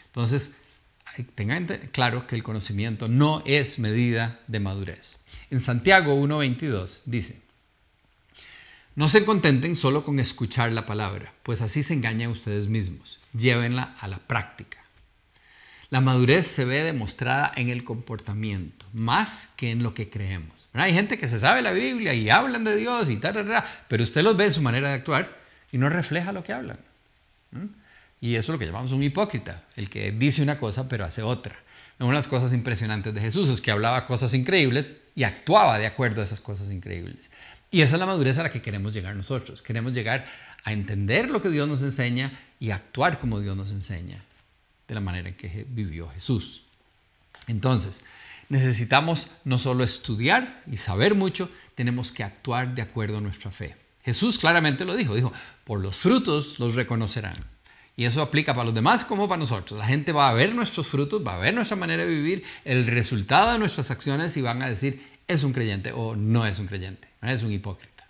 Entonces, 0.08 0.56
tengan 1.36 1.67
claro 1.91 2.26
que 2.28 2.36
el 2.36 2.43
conocimiento 2.43 3.08
no 3.08 3.43
es 3.45 3.80
medida 3.80 4.39
de 4.47 4.60
madurez. 4.60 5.17
En 5.52 5.62
Santiago 5.62 6.15
1.22 6.15 7.02
dice, 7.06 7.41
no 8.95 9.08
se 9.08 9.26
contenten 9.26 9.76
solo 9.76 10.04
con 10.04 10.19
escuchar 10.19 10.71
la 10.71 10.86
palabra, 10.86 11.34
pues 11.43 11.62
así 11.62 11.82
se 11.82 11.93
engañan 11.93 12.30
ustedes 12.30 12.67
mismos. 12.67 13.19
Llévenla 13.34 13.95
a 13.99 14.08
la 14.08 14.19
práctica. 14.19 14.80
La 15.89 16.02
madurez 16.02 16.47
se 16.47 16.65
ve 16.65 16.84
demostrada 16.84 17.52
en 17.56 17.69
el 17.69 17.84
comportamiento, 17.84 18.86
más 18.93 19.49
que 19.56 19.69
en 19.69 19.84
lo 19.84 19.93
que 19.93 20.10
creemos. 20.10 20.67
Hay 20.73 20.93
gente 20.93 21.19
que 21.19 21.28
se 21.28 21.38
sabe 21.38 21.62
la 21.62 21.71
Biblia 21.71 22.15
y 22.15 22.32
hablan 22.32 22.63
de 22.63 22.76
Dios 22.76 23.10
y 23.10 23.17
tal, 23.17 23.63
pero 23.88 24.04
usted 24.04 24.23
los 24.23 24.36
ve 24.36 24.45
en 24.45 24.52
su 24.52 24.62
manera 24.62 24.89
de 24.89 24.95
actuar 24.95 25.38
y 25.71 25.78
no 25.78 25.89
refleja 25.89 26.32
lo 26.32 26.43
que 26.43 26.54
hablan. 26.54 26.80
Y 28.23 28.38
eso 28.38 28.53
es 28.53 28.55
lo 28.55 28.59
que 28.59 28.65
llamamos 28.65 28.93
un 28.93 29.03
hipócrita, 29.03 29.65
el 29.75 29.89
que 29.89 30.13
dice 30.13 30.41
una 30.41 30.57
cosa 30.57 30.88
pero 30.88 31.03
hace 31.03 31.21
otra. 31.21 31.57
Una 31.99 32.07
de 32.07 32.15
las 32.15 32.27
cosas 32.27 32.53
impresionantes 32.53 33.13
de 33.13 33.19
Jesús 33.19 33.49
es 33.49 33.59
que 33.59 33.69
hablaba 33.69 34.05
cosas 34.05 34.33
increíbles 34.33 34.93
y 35.13 35.23
actuaba 35.23 35.77
de 35.77 35.88
acuerdo 35.88 36.21
a 36.21 36.23
esas 36.23 36.39
cosas 36.39 36.71
increíbles. 36.71 37.29
Y 37.69 37.81
esa 37.81 37.97
es 37.97 37.99
la 37.99 38.05
madurez 38.05 38.38
a 38.38 38.43
la 38.43 38.49
que 38.49 38.62
queremos 38.62 38.93
llegar 38.93 39.13
nosotros. 39.17 39.62
Queremos 39.62 39.91
llegar 39.91 40.25
a 40.63 40.71
entender 40.71 41.29
lo 41.29 41.41
que 41.41 41.49
Dios 41.49 41.67
nos 41.67 41.81
enseña 41.81 42.31
y 42.62 42.71
actuar 42.71 43.19
como 43.19 43.41
Dios 43.41 43.57
nos 43.57 43.71
enseña, 43.71 44.23
de 44.88 44.95
la 44.95 45.01
manera 45.01 45.27
en 45.27 45.36
que 45.36 45.65
vivió 45.67 46.07
Jesús. 46.07 46.62
Entonces, 47.47 48.03
necesitamos 48.47 49.31
no 49.43 49.57
solo 49.57 49.83
estudiar 49.83 50.62
y 50.71 50.77
saber 50.77 51.13
mucho, 51.13 51.49
tenemos 51.75 52.13
que 52.13 52.23
actuar 52.23 52.73
de 52.73 52.83
acuerdo 52.83 53.17
a 53.17 53.21
nuestra 53.21 53.51
fe. 53.51 53.75
Jesús 54.05 54.39
claramente 54.39 54.86
lo 54.86 54.95
dijo, 54.95 55.13
dijo, 55.13 55.33
por 55.65 55.81
los 55.81 55.97
frutos 55.97 56.57
los 56.57 56.75
reconocerán. 56.75 57.51
Y 57.95 58.06
eso 58.06 58.21
aplica 58.21 58.53
para 58.53 58.65
los 58.65 58.73
demás 58.73 59.06
como 59.06 59.27
para 59.27 59.39
nosotros. 59.39 59.79
La 59.79 59.86
gente 59.86 60.12
va 60.12 60.29
a 60.29 60.34
ver 60.34 60.56
nuestros 60.56 60.88
frutos, 60.88 61.25
va 61.25 61.36
a 61.36 61.39
ver 61.39 61.53
nuestra 61.53 61.77
manera 61.77 62.03
de 62.03 62.10
vivir, 62.10 62.43
el 62.65 62.88
resultado 62.88 63.51
de 63.51 63.60
nuestras 63.60 63.91
acciones 63.91 64.36
y 64.36 64.41
van 64.41 64.63
a 64.63 64.69
decir, 64.69 65.03
es 65.27 65.43
un 65.43 65.53
creyente 65.53 65.91
o 65.91 66.15
no 66.15 66.45
es 66.45 66.60
un 66.60 66.67
creyente, 66.67 67.08
no 67.21 67.29
es 67.29 67.43
un 67.43 67.51
hipócrita. 67.51 68.08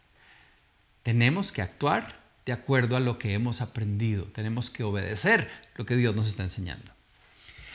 Tenemos 1.04 1.52
que 1.52 1.62
actuar 1.62 2.16
de 2.46 2.54
acuerdo 2.54 2.96
a 2.96 3.02
lo 3.02 3.18
que 3.18 3.34
hemos 3.34 3.62
aprendido. 3.62 4.24
Tenemos 4.26 4.70
que 4.70 4.84
obedecer 4.84 5.50
lo 5.76 5.86
que 5.86 5.96
Dios 5.96 6.16
nos 6.16 6.28
está 6.28 6.44
enseñando. 6.44 6.92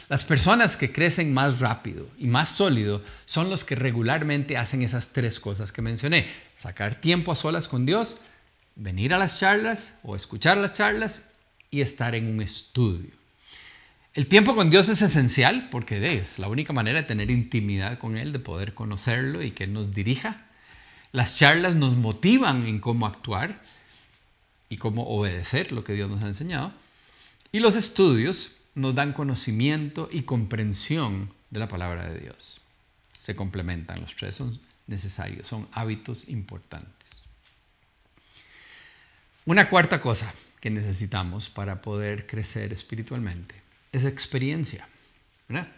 Las 0.08 0.24
personas 0.24 0.78
que 0.78 0.90
crecen 0.90 1.34
más 1.34 1.58
rápido 1.58 2.08
y 2.18 2.28
más 2.28 2.48
sólido 2.48 3.02
son 3.26 3.50
los 3.50 3.64
que 3.64 3.74
regularmente 3.74 4.56
hacen 4.56 4.82
esas 4.82 5.10
tres 5.10 5.38
cosas 5.38 5.70
que 5.70 5.82
mencioné. 5.82 6.26
Sacar 6.56 6.94
tiempo 6.94 7.30
a 7.30 7.36
solas 7.36 7.68
con 7.68 7.84
Dios, 7.84 8.16
venir 8.74 9.12
a 9.12 9.18
las 9.18 9.38
charlas 9.38 9.94
o 10.02 10.16
escuchar 10.16 10.56
las 10.56 10.72
charlas 10.72 11.27
y 11.70 11.80
estar 11.80 12.14
en 12.14 12.28
un 12.28 12.40
estudio. 12.40 13.10
El 14.14 14.26
tiempo 14.26 14.54
con 14.54 14.70
Dios 14.70 14.88
es 14.88 15.00
esencial 15.02 15.68
porque 15.70 16.18
es 16.18 16.38
la 16.38 16.48
única 16.48 16.72
manera 16.72 17.00
de 17.00 17.06
tener 17.06 17.30
intimidad 17.30 17.98
con 17.98 18.16
Él, 18.16 18.32
de 18.32 18.38
poder 18.38 18.74
conocerlo 18.74 19.42
y 19.42 19.52
que 19.52 19.64
Él 19.64 19.72
nos 19.72 19.94
dirija. 19.94 20.46
Las 21.12 21.38
charlas 21.38 21.74
nos 21.74 21.96
motivan 21.96 22.66
en 22.66 22.80
cómo 22.80 23.06
actuar 23.06 23.60
y 24.68 24.76
cómo 24.76 25.06
obedecer 25.08 25.72
lo 25.72 25.84
que 25.84 25.92
Dios 25.92 26.10
nos 26.10 26.22
ha 26.22 26.26
enseñado. 26.26 26.72
Y 27.52 27.60
los 27.60 27.76
estudios 27.76 28.50
nos 28.74 28.94
dan 28.94 29.12
conocimiento 29.12 30.08
y 30.10 30.22
comprensión 30.22 31.32
de 31.50 31.60
la 31.60 31.68
palabra 31.68 32.10
de 32.10 32.20
Dios. 32.20 32.60
Se 33.16 33.36
complementan, 33.36 34.00
los 34.00 34.16
tres 34.16 34.36
son 34.36 34.58
necesarios, 34.86 35.46
son 35.46 35.68
hábitos 35.72 36.28
importantes. 36.28 37.08
Una 39.44 39.70
cuarta 39.70 40.00
cosa 40.00 40.34
que 40.60 40.70
necesitamos 40.70 41.48
para 41.48 41.82
poder 41.82 42.26
crecer 42.26 42.72
espiritualmente 42.72 43.68
es 43.92 44.04
experiencia. 44.04 44.86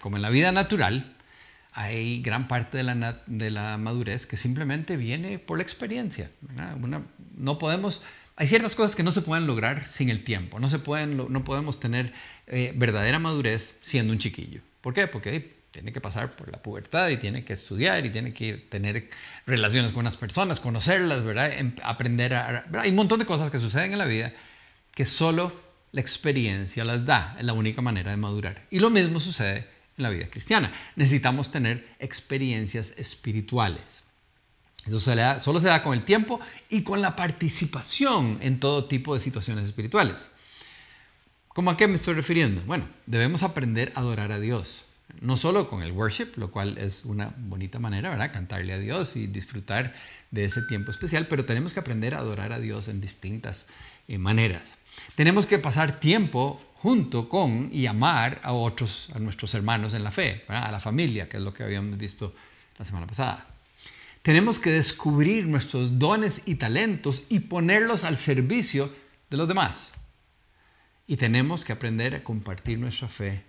Como 0.00 0.16
en 0.16 0.22
la 0.22 0.30
vida 0.30 0.50
natural, 0.50 1.14
hay 1.72 2.22
gran 2.22 2.48
parte 2.48 2.78
de 2.78 2.82
la, 2.82 3.22
de 3.26 3.50
la 3.50 3.78
madurez 3.78 4.26
que 4.26 4.36
simplemente 4.36 4.96
viene 4.96 5.38
por 5.38 5.58
la 5.58 5.62
experiencia. 5.62 6.30
no 7.36 7.58
podemos, 7.58 8.02
hay 8.36 8.48
ciertas 8.48 8.74
cosas 8.74 8.96
que 8.96 9.02
no 9.02 9.12
se 9.12 9.22
pueden 9.22 9.46
lograr 9.46 9.86
sin 9.86 10.10
el 10.10 10.24
tiempo. 10.24 10.58
No, 10.58 10.68
se 10.68 10.80
pueden, 10.80 11.16
no 11.16 11.44
podemos 11.44 11.78
tener 11.78 12.12
eh, 12.48 12.72
verdadera 12.74 13.18
madurez 13.18 13.76
siendo 13.80 14.12
un 14.12 14.18
chiquillo. 14.18 14.60
¿Por 14.80 14.92
qué? 14.92 15.06
Porque 15.06 15.60
tiene 15.70 15.92
que 15.92 16.00
pasar 16.00 16.34
por 16.34 16.50
la 16.50 16.60
pubertad 16.60 17.08
y 17.10 17.16
tiene 17.16 17.44
que 17.44 17.52
estudiar 17.52 18.04
y 18.04 18.10
tiene 18.10 18.34
que 18.34 18.54
tener 18.54 19.08
relaciones 19.46 19.92
con 19.92 20.04
las 20.04 20.16
personas, 20.16 20.58
conocerlas, 20.58 21.22
¿verdad? 21.22 21.52
Em, 21.52 21.74
aprender 21.84 22.34
a... 22.34 22.64
Hay 22.80 22.90
un 22.90 22.96
montón 22.96 23.20
de 23.20 23.24
cosas 23.24 23.50
que 23.50 23.60
suceden 23.60 23.92
en 23.92 23.98
la 23.98 24.06
vida 24.06 24.32
que 25.00 25.06
solo 25.06 25.50
la 25.92 26.02
experiencia 26.02 26.84
las 26.84 27.06
da, 27.06 27.34
es 27.38 27.46
la 27.46 27.54
única 27.54 27.80
manera 27.80 28.10
de 28.10 28.18
madurar. 28.18 28.66
Y 28.70 28.80
lo 28.80 28.90
mismo 28.90 29.18
sucede 29.18 29.66
en 29.96 30.02
la 30.02 30.10
vida 30.10 30.26
cristiana. 30.28 30.70
Necesitamos 30.94 31.50
tener 31.50 31.88
experiencias 31.98 32.92
espirituales. 32.98 34.02
Eso 34.84 34.98
solo 34.98 35.58
se 35.58 35.68
da 35.68 35.82
con 35.82 35.94
el 35.94 36.04
tiempo 36.04 36.38
y 36.68 36.82
con 36.82 37.00
la 37.00 37.16
participación 37.16 38.40
en 38.42 38.60
todo 38.60 38.84
tipo 38.88 39.14
de 39.14 39.20
situaciones 39.20 39.64
espirituales. 39.64 40.28
¿Cómo 41.48 41.70
a 41.70 41.78
qué 41.78 41.88
me 41.88 41.94
estoy 41.94 42.12
refiriendo? 42.12 42.60
Bueno, 42.66 42.86
debemos 43.06 43.42
aprender 43.42 43.92
a 43.94 44.00
adorar 44.00 44.32
a 44.32 44.38
Dios. 44.38 44.82
No 45.22 45.38
solo 45.38 45.70
con 45.70 45.82
el 45.82 45.92
worship, 45.92 46.32
lo 46.36 46.50
cual 46.50 46.76
es 46.76 47.06
una 47.06 47.32
bonita 47.38 47.78
manera, 47.78 48.10
¿verdad? 48.10 48.34
Cantarle 48.34 48.74
a 48.74 48.78
Dios 48.78 49.16
y 49.16 49.28
disfrutar 49.28 49.94
de 50.30 50.44
ese 50.44 50.60
tiempo 50.68 50.90
especial, 50.90 51.26
pero 51.26 51.46
tenemos 51.46 51.72
que 51.72 51.80
aprender 51.80 52.14
a 52.14 52.18
adorar 52.18 52.52
a 52.52 52.58
Dios 52.58 52.88
en 52.88 53.00
distintas 53.00 53.66
eh, 54.06 54.18
maneras. 54.18 54.76
Tenemos 55.14 55.46
que 55.46 55.58
pasar 55.58 56.00
tiempo 56.00 56.60
junto 56.82 57.28
con 57.28 57.70
y 57.72 57.86
amar 57.86 58.40
a 58.42 58.52
otros, 58.52 59.10
a 59.14 59.18
nuestros 59.18 59.54
hermanos 59.54 59.94
en 59.94 60.02
la 60.02 60.10
fe, 60.10 60.44
a 60.48 60.70
la 60.70 60.80
familia, 60.80 61.28
que 61.28 61.36
es 61.36 61.42
lo 61.42 61.52
que 61.52 61.62
habíamos 61.62 61.98
visto 61.98 62.32
la 62.78 62.84
semana 62.84 63.06
pasada. 63.06 63.46
Tenemos 64.22 64.58
que 64.58 64.70
descubrir 64.70 65.46
nuestros 65.46 65.98
dones 65.98 66.42
y 66.46 66.56
talentos 66.56 67.22
y 67.28 67.40
ponerlos 67.40 68.04
al 68.04 68.16
servicio 68.18 68.92
de 69.30 69.36
los 69.36 69.48
demás. 69.48 69.92
Y 71.06 71.16
tenemos 71.16 71.64
que 71.64 71.72
aprender 71.72 72.14
a 72.14 72.22
compartir 72.22 72.78
nuestra 72.78 73.08
fe 73.08 73.42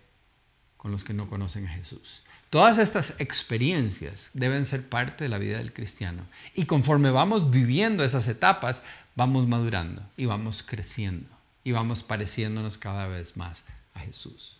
con 0.77 0.91
los 0.91 1.03
que 1.03 1.13
no 1.13 1.29
conocen 1.29 1.67
a 1.67 1.69
Jesús. 1.69 2.23
Todas 2.51 2.79
estas 2.79 3.15
experiencias 3.19 4.29
deben 4.33 4.65
ser 4.65 4.85
parte 4.85 5.23
de 5.23 5.29
la 5.29 5.37
vida 5.37 5.57
del 5.57 5.71
cristiano. 5.71 6.23
Y 6.53 6.65
conforme 6.65 7.09
vamos 7.09 7.49
viviendo 7.49 8.03
esas 8.03 8.27
etapas, 8.27 8.83
vamos 9.15 9.47
madurando 9.47 10.03
y 10.17 10.25
vamos 10.25 10.61
creciendo 10.61 11.29
y 11.63 11.71
vamos 11.71 12.03
pareciéndonos 12.03 12.77
cada 12.77 13.07
vez 13.07 13.37
más 13.37 13.63
a 13.93 14.01
Jesús. 14.01 14.57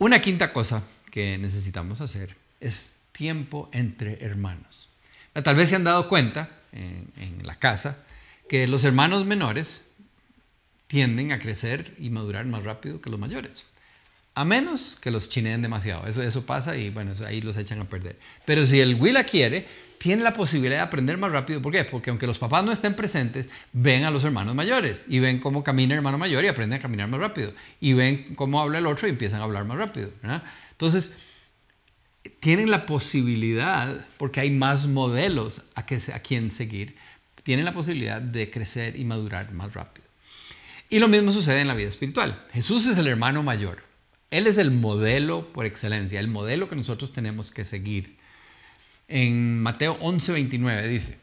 Una 0.00 0.20
quinta 0.20 0.52
cosa 0.52 0.82
que 1.12 1.38
necesitamos 1.38 2.00
hacer 2.00 2.34
es 2.58 2.90
tiempo 3.12 3.70
entre 3.72 4.24
hermanos. 4.24 4.88
Tal 5.32 5.54
vez 5.54 5.68
se 5.68 5.76
han 5.76 5.84
dado 5.84 6.08
cuenta 6.08 6.50
en, 6.72 7.12
en 7.16 7.46
la 7.46 7.54
casa, 7.54 7.96
que 8.48 8.66
los 8.66 8.82
hermanos 8.82 9.24
menores 9.24 9.84
tienden 10.88 11.30
a 11.30 11.38
crecer 11.38 11.94
y 11.96 12.10
madurar 12.10 12.44
más 12.46 12.64
rápido 12.64 13.00
que 13.00 13.08
los 13.08 13.20
mayores. 13.20 13.62
A 14.34 14.44
menos 14.44 14.96
que 15.00 15.10
los 15.10 15.28
chineen 15.28 15.60
demasiado. 15.60 16.06
Eso, 16.06 16.22
eso 16.22 16.46
pasa 16.46 16.76
y 16.76 16.90
bueno, 16.90 17.12
ahí 17.26 17.40
los 17.40 17.56
echan 17.56 17.80
a 17.80 17.84
perder. 17.84 18.16
Pero 18.46 18.64
si 18.64 18.80
el 18.80 18.94
Willa 18.94 19.24
quiere, 19.24 19.66
tiene 20.02 20.24
la 20.24 20.34
posibilidad 20.34 20.78
de 20.78 20.82
aprender 20.82 21.16
más 21.16 21.30
rápido. 21.30 21.62
¿Por 21.62 21.72
qué? 21.72 21.84
Porque 21.84 22.10
aunque 22.10 22.26
los 22.26 22.38
papás 22.38 22.64
no 22.64 22.72
estén 22.72 22.94
presentes, 22.94 23.48
ven 23.72 24.04
a 24.04 24.10
los 24.10 24.24
hermanos 24.24 24.54
mayores 24.54 25.04
y 25.06 25.20
ven 25.20 25.38
cómo 25.38 25.62
camina 25.62 25.94
el 25.94 25.98
hermano 25.98 26.18
mayor 26.18 26.44
y 26.44 26.48
aprenden 26.48 26.80
a 26.80 26.82
caminar 26.82 27.08
más 27.08 27.20
rápido. 27.20 27.52
Y 27.80 27.92
ven 27.92 28.34
cómo 28.34 28.60
habla 28.60 28.78
el 28.78 28.86
otro 28.86 29.06
y 29.06 29.10
empiezan 29.10 29.40
a 29.40 29.44
hablar 29.44 29.64
más 29.64 29.78
rápido. 29.78 30.10
Entonces, 30.72 31.12
tienen 32.40 32.70
la 32.70 32.84
posibilidad, 32.84 34.04
porque 34.16 34.40
hay 34.40 34.50
más 34.50 34.88
modelos 34.88 35.62
a, 35.76 35.86
que, 35.86 36.00
a 36.12 36.18
quien 36.18 36.50
seguir, 36.50 36.96
tienen 37.44 37.64
la 37.64 37.72
posibilidad 37.72 38.20
de 38.20 38.50
crecer 38.50 38.98
y 38.98 39.04
madurar 39.04 39.52
más 39.52 39.72
rápido. 39.72 40.06
Y 40.90 40.98
lo 40.98 41.06
mismo 41.06 41.30
sucede 41.30 41.60
en 41.60 41.68
la 41.68 41.74
vida 41.74 41.88
espiritual. 41.88 42.44
Jesús 42.52 42.86
es 42.88 42.98
el 42.98 43.06
hermano 43.06 43.44
mayor. 43.44 43.91
Él 44.32 44.46
es 44.46 44.56
el 44.56 44.70
modelo 44.70 45.52
por 45.52 45.66
excelencia, 45.66 46.18
el 46.18 46.26
modelo 46.26 46.66
que 46.66 46.74
nosotros 46.74 47.12
tenemos 47.12 47.50
que 47.50 47.66
seguir. 47.66 48.16
En 49.06 49.60
Mateo 49.60 50.00
11:29 50.00 50.88
dice, 50.88 51.18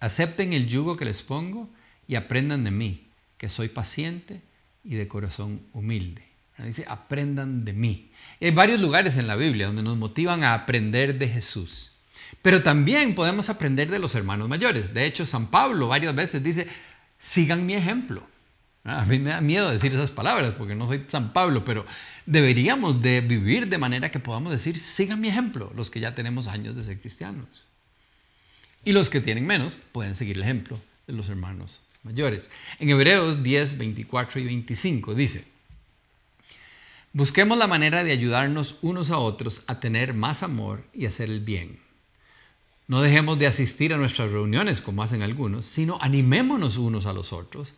acepten 0.00 0.54
el 0.54 0.66
yugo 0.66 0.96
que 0.96 1.04
les 1.04 1.20
pongo 1.20 1.68
y 2.08 2.14
aprendan 2.14 2.64
de 2.64 2.70
mí, 2.70 3.02
que 3.36 3.50
soy 3.50 3.68
paciente 3.68 4.40
y 4.82 4.94
de 4.94 5.06
corazón 5.06 5.60
humilde. 5.74 6.22
Dice, 6.56 6.86
aprendan 6.88 7.66
de 7.66 7.74
mí. 7.74 8.08
hay 8.40 8.50
varios 8.50 8.80
lugares 8.80 9.18
en 9.18 9.26
la 9.26 9.36
Biblia 9.36 9.66
donde 9.66 9.82
nos 9.82 9.98
motivan 9.98 10.42
a 10.42 10.54
aprender 10.54 11.18
de 11.18 11.28
Jesús. 11.28 11.92
Pero 12.40 12.62
también 12.62 13.14
podemos 13.14 13.50
aprender 13.50 13.90
de 13.90 13.98
los 13.98 14.14
hermanos 14.14 14.48
mayores. 14.48 14.94
De 14.94 15.04
hecho, 15.04 15.26
San 15.26 15.48
Pablo 15.48 15.88
varias 15.88 16.14
veces 16.14 16.42
dice, 16.42 16.66
sigan 17.18 17.66
mi 17.66 17.74
ejemplo. 17.74 18.26
A 18.86 19.04
mí 19.04 19.18
me 19.18 19.30
da 19.30 19.40
miedo 19.40 19.68
decir 19.68 19.92
esas 19.92 20.12
palabras 20.12 20.54
porque 20.56 20.76
no 20.76 20.86
soy 20.86 21.04
San 21.08 21.32
Pablo, 21.32 21.64
pero 21.64 21.84
deberíamos 22.24 23.02
de 23.02 23.20
vivir 23.20 23.68
de 23.68 23.78
manera 23.78 24.12
que 24.12 24.20
podamos 24.20 24.52
decir, 24.52 24.78
sigan 24.78 25.20
mi 25.20 25.26
ejemplo, 25.26 25.72
los 25.74 25.90
que 25.90 25.98
ya 25.98 26.14
tenemos 26.14 26.46
años 26.46 26.76
de 26.76 26.84
ser 26.84 27.00
cristianos. 27.00 27.48
Y 28.84 28.92
los 28.92 29.10
que 29.10 29.20
tienen 29.20 29.44
menos 29.44 29.78
pueden 29.90 30.14
seguir 30.14 30.36
el 30.36 30.44
ejemplo 30.44 30.80
de 31.08 31.14
los 31.14 31.28
hermanos 31.28 31.80
mayores. 32.04 32.48
En 32.78 32.88
Hebreos 32.88 33.42
10, 33.42 33.76
24 33.76 34.40
y 34.40 34.44
25 34.44 35.16
dice, 35.16 35.44
busquemos 37.12 37.58
la 37.58 37.66
manera 37.66 38.04
de 38.04 38.12
ayudarnos 38.12 38.78
unos 38.82 39.10
a 39.10 39.18
otros 39.18 39.62
a 39.66 39.80
tener 39.80 40.14
más 40.14 40.44
amor 40.44 40.84
y 40.94 41.06
hacer 41.06 41.28
el 41.28 41.40
bien. 41.40 41.80
No 42.86 43.02
dejemos 43.02 43.36
de 43.40 43.48
asistir 43.48 43.92
a 43.92 43.96
nuestras 43.96 44.30
reuniones 44.30 44.80
como 44.80 45.02
hacen 45.02 45.22
algunos, 45.22 45.66
sino 45.66 45.98
animémonos 46.00 46.76
unos 46.76 47.06
a 47.06 47.12
los 47.12 47.32
otros 47.32 47.74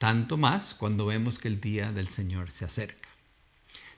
tanto 0.00 0.38
más 0.38 0.72
cuando 0.72 1.04
vemos 1.04 1.38
que 1.38 1.46
el 1.46 1.60
día 1.60 1.92
del 1.92 2.08
Señor 2.08 2.50
se 2.50 2.64
acerca. 2.64 3.06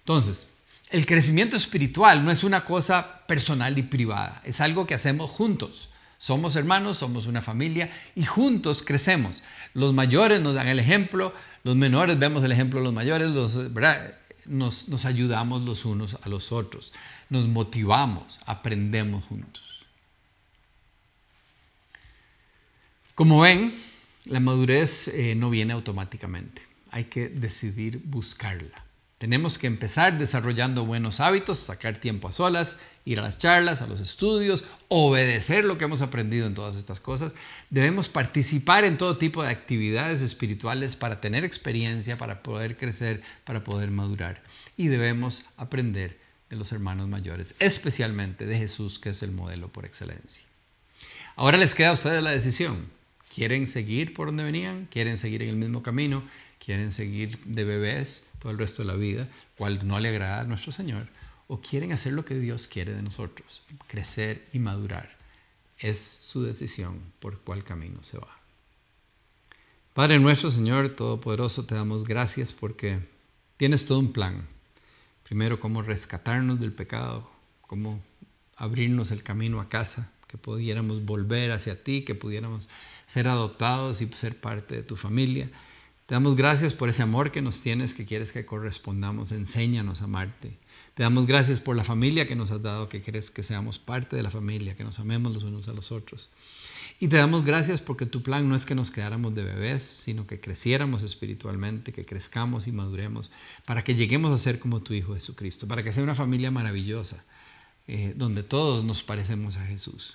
Entonces, 0.00 0.48
el 0.90 1.06
crecimiento 1.06 1.54
espiritual 1.54 2.24
no 2.24 2.32
es 2.32 2.42
una 2.42 2.64
cosa 2.64 3.24
personal 3.28 3.78
y 3.78 3.84
privada, 3.84 4.42
es 4.44 4.60
algo 4.60 4.84
que 4.84 4.94
hacemos 4.94 5.30
juntos. 5.30 5.90
Somos 6.18 6.56
hermanos, 6.56 6.98
somos 6.98 7.26
una 7.26 7.40
familia 7.40 7.88
y 8.16 8.24
juntos 8.24 8.82
crecemos. 8.82 9.44
Los 9.74 9.94
mayores 9.94 10.40
nos 10.40 10.54
dan 10.54 10.66
el 10.66 10.80
ejemplo, 10.80 11.32
los 11.62 11.76
menores 11.76 12.18
vemos 12.18 12.42
el 12.42 12.50
ejemplo 12.50 12.80
de 12.80 12.84
los 12.84 12.92
mayores, 12.92 13.30
Nos, 14.44 14.88
nos 14.88 15.04
ayudamos 15.04 15.62
los 15.62 15.84
unos 15.84 16.18
a 16.20 16.28
los 16.28 16.50
otros, 16.50 16.92
nos 17.30 17.46
motivamos, 17.46 18.40
aprendemos 18.44 19.24
juntos. 19.26 19.86
Como 23.14 23.40
ven, 23.40 23.72
la 24.24 24.40
madurez 24.40 25.08
eh, 25.08 25.34
no 25.34 25.50
viene 25.50 25.72
automáticamente, 25.72 26.62
hay 26.90 27.04
que 27.04 27.28
decidir 27.28 28.00
buscarla. 28.04 28.84
Tenemos 29.18 29.56
que 29.56 29.68
empezar 29.68 30.18
desarrollando 30.18 30.84
buenos 30.84 31.20
hábitos, 31.20 31.58
sacar 31.58 31.96
tiempo 31.96 32.26
a 32.26 32.32
solas, 32.32 32.76
ir 33.04 33.20
a 33.20 33.22
las 33.22 33.38
charlas, 33.38 33.80
a 33.80 33.86
los 33.86 34.00
estudios, 34.00 34.64
obedecer 34.88 35.64
lo 35.64 35.78
que 35.78 35.84
hemos 35.84 36.02
aprendido 36.02 36.44
en 36.48 36.54
todas 36.54 36.74
estas 36.74 36.98
cosas. 36.98 37.32
Debemos 37.70 38.08
participar 38.08 38.84
en 38.84 38.98
todo 38.98 39.18
tipo 39.18 39.44
de 39.44 39.50
actividades 39.50 40.22
espirituales 40.22 40.96
para 40.96 41.20
tener 41.20 41.44
experiencia, 41.44 42.18
para 42.18 42.42
poder 42.42 42.76
crecer, 42.76 43.22
para 43.44 43.62
poder 43.62 43.92
madurar. 43.92 44.42
Y 44.76 44.88
debemos 44.88 45.44
aprender 45.56 46.16
de 46.50 46.56
los 46.56 46.72
hermanos 46.72 47.08
mayores, 47.08 47.54
especialmente 47.60 48.44
de 48.44 48.58
Jesús, 48.58 48.98
que 48.98 49.10
es 49.10 49.22
el 49.22 49.30
modelo 49.30 49.68
por 49.68 49.84
excelencia. 49.84 50.44
Ahora 51.36 51.58
les 51.58 51.76
queda 51.76 51.90
a 51.90 51.92
ustedes 51.92 52.22
la 52.24 52.30
decisión 52.30 52.88
quieren 53.32 53.66
seguir 53.66 54.14
por 54.14 54.28
donde 54.28 54.44
venían, 54.44 54.86
quieren 54.86 55.16
seguir 55.16 55.42
en 55.42 55.48
el 55.48 55.56
mismo 55.56 55.82
camino, 55.82 56.22
quieren 56.64 56.92
seguir 56.92 57.38
de 57.44 57.64
bebés 57.64 58.24
todo 58.38 58.52
el 58.52 58.58
resto 58.58 58.82
de 58.82 58.88
la 58.88 58.94
vida, 58.94 59.28
cual 59.56 59.86
no 59.86 60.00
le 60.00 60.08
agrada 60.08 60.40
a 60.40 60.44
nuestro 60.44 60.72
Señor, 60.72 61.06
o 61.48 61.60
quieren 61.60 61.92
hacer 61.92 62.12
lo 62.12 62.24
que 62.24 62.34
Dios 62.34 62.66
quiere 62.66 62.92
de 62.92 63.02
nosotros, 63.02 63.62
crecer 63.86 64.46
y 64.52 64.58
madurar. 64.58 65.16
Es 65.78 66.20
su 66.22 66.42
decisión 66.42 67.00
por 67.20 67.40
cuál 67.40 67.64
camino 67.64 68.02
se 68.02 68.18
va. 68.18 68.38
Padre 69.94 70.18
nuestro 70.18 70.50
Señor 70.50 70.90
Todopoderoso, 70.90 71.64
te 71.64 71.74
damos 71.74 72.04
gracias 72.04 72.52
porque 72.52 72.98
tienes 73.56 73.84
todo 73.84 73.98
un 73.98 74.12
plan. 74.12 74.46
Primero, 75.24 75.60
cómo 75.60 75.82
rescatarnos 75.82 76.60
del 76.60 76.72
pecado, 76.72 77.30
cómo 77.62 78.02
abrirnos 78.56 79.10
el 79.10 79.22
camino 79.22 79.60
a 79.60 79.68
casa, 79.68 80.10
que 80.28 80.38
pudiéramos 80.38 81.04
volver 81.04 81.52
hacia 81.52 81.82
ti, 81.84 82.02
que 82.02 82.14
pudiéramos 82.14 82.70
ser 83.12 83.28
adoptados 83.28 84.00
y 84.00 84.06
ser 84.14 84.40
parte 84.40 84.74
de 84.74 84.82
tu 84.82 84.96
familia. 84.96 85.46
Te 86.06 86.14
damos 86.14 86.34
gracias 86.34 86.72
por 86.72 86.88
ese 86.88 87.02
amor 87.02 87.30
que 87.30 87.42
nos 87.42 87.60
tienes, 87.60 87.92
que 87.92 88.06
quieres 88.06 88.32
que 88.32 88.46
correspondamos. 88.46 89.32
Enséñanos 89.32 90.00
a 90.00 90.04
amarte. 90.04 90.56
Te 90.94 91.02
damos 91.02 91.26
gracias 91.26 91.60
por 91.60 91.76
la 91.76 91.84
familia 91.84 92.26
que 92.26 92.36
nos 92.36 92.50
has 92.52 92.62
dado, 92.62 92.88
que 92.88 93.02
quieres 93.02 93.30
que 93.30 93.42
seamos 93.42 93.78
parte 93.78 94.16
de 94.16 94.22
la 94.22 94.30
familia, 94.30 94.76
que 94.76 94.82
nos 94.82 94.98
amemos 94.98 95.30
los 95.30 95.42
unos 95.42 95.68
a 95.68 95.74
los 95.74 95.92
otros. 95.92 96.30
Y 97.00 97.08
te 97.08 97.16
damos 97.16 97.44
gracias 97.44 97.82
porque 97.82 98.06
tu 98.06 98.22
plan 98.22 98.48
no 98.48 98.54
es 98.54 98.64
que 98.64 98.74
nos 98.74 98.90
quedáramos 98.90 99.34
de 99.34 99.44
bebés, 99.44 99.82
sino 99.82 100.26
que 100.26 100.40
creciéramos 100.40 101.02
espiritualmente, 101.02 101.92
que 101.92 102.06
crezcamos 102.06 102.66
y 102.66 102.72
maduremos, 102.72 103.30
para 103.66 103.84
que 103.84 103.94
lleguemos 103.94 104.32
a 104.32 104.42
ser 104.42 104.58
como 104.58 104.80
tu 104.80 104.94
Hijo 104.94 105.12
Jesucristo, 105.12 105.68
para 105.68 105.82
que 105.82 105.92
sea 105.92 106.02
una 106.02 106.14
familia 106.14 106.50
maravillosa, 106.50 107.24
eh, 107.88 108.14
donde 108.16 108.42
todos 108.42 108.84
nos 108.84 109.02
parecemos 109.02 109.58
a 109.58 109.66
Jesús. 109.66 110.14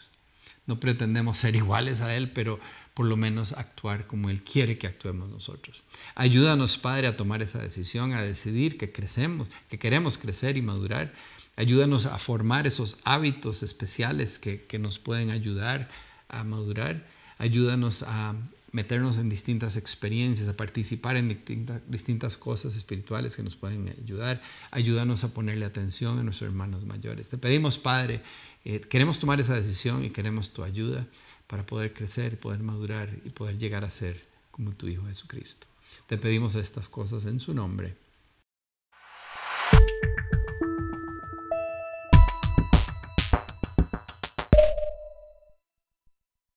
No 0.68 0.82
pretendemos 0.82 1.38
ser 1.38 1.56
iguales 1.56 2.02
a 2.02 2.14
Él, 2.14 2.32
pero 2.34 2.60
por 2.98 3.06
lo 3.06 3.16
menos 3.16 3.54
actuar 3.54 4.08
como 4.08 4.32
Él 4.32 4.42
quiere 4.42 4.80
que 4.80 4.88
actuemos 4.88 5.30
nosotros. 5.30 5.84
Ayúdanos, 6.16 6.80
Padre, 6.80 7.06
a 7.06 7.16
tomar 7.16 7.44
esa 7.44 7.60
decisión, 7.60 8.14
a 8.14 8.24
decidir 8.24 8.76
que 8.76 8.92
crecemos, 8.92 9.48
que 9.70 9.78
queremos 9.78 10.18
crecer 10.18 10.58
y 10.58 10.64
madurar. 10.64 11.14
Ayúdanos 11.58 12.08
a 12.08 12.18
formar 12.18 12.66
esos 12.66 12.98
hábitos 13.04 13.62
especiales 13.62 14.40
que, 14.40 14.66
que 14.66 14.80
nos 14.80 14.98
pueden 14.98 15.30
ayudar 15.30 15.90
a 16.28 16.44
madurar. 16.44 17.06
Ayúdanos 17.38 18.02
a 18.02 18.34
meternos 18.72 19.20
en 19.20 19.30
distintas 19.30 19.78
experiencias, 19.78 20.50
a 20.50 20.58
participar 20.58 21.18
en 21.18 21.44
distintas 21.88 22.36
cosas 22.36 22.76
espirituales 22.76 23.36
que 23.36 23.44
nos 23.44 23.56
pueden 23.56 23.94
ayudar. 24.04 24.42
Ayúdanos 24.72 25.24
a 25.24 25.28
ponerle 25.36 25.66
atención 25.66 26.18
a 26.18 26.24
nuestros 26.24 26.50
hermanos 26.50 26.84
mayores. 26.84 27.30
Te 27.30 27.38
pedimos, 27.38 27.78
Padre, 27.78 28.24
eh, 28.66 28.82
queremos 28.82 29.20
tomar 29.20 29.40
esa 29.40 29.54
decisión 29.54 30.04
y 30.04 30.10
queremos 30.10 30.50
tu 30.50 30.64
ayuda 30.64 31.06
para 31.48 31.66
poder 31.66 31.94
crecer, 31.94 32.40
poder 32.40 32.60
madurar 32.60 33.10
y 33.26 33.30
poder 33.30 33.58
llegar 33.58 33.84
a 33.84 33.90
ser 33.90 34.26
como 34.52 34.74
tu 34.74 34.88
Hijo 34.88 35.06
Jesucristo. 35.08 35.68
Te 36.08 36.18
pedimos 36.18 36.56
estas 36.56 36.88
cosas 36.88 37.26
en 37.26 37.40
su 37.40 37.54
nombre. 37.54 37.96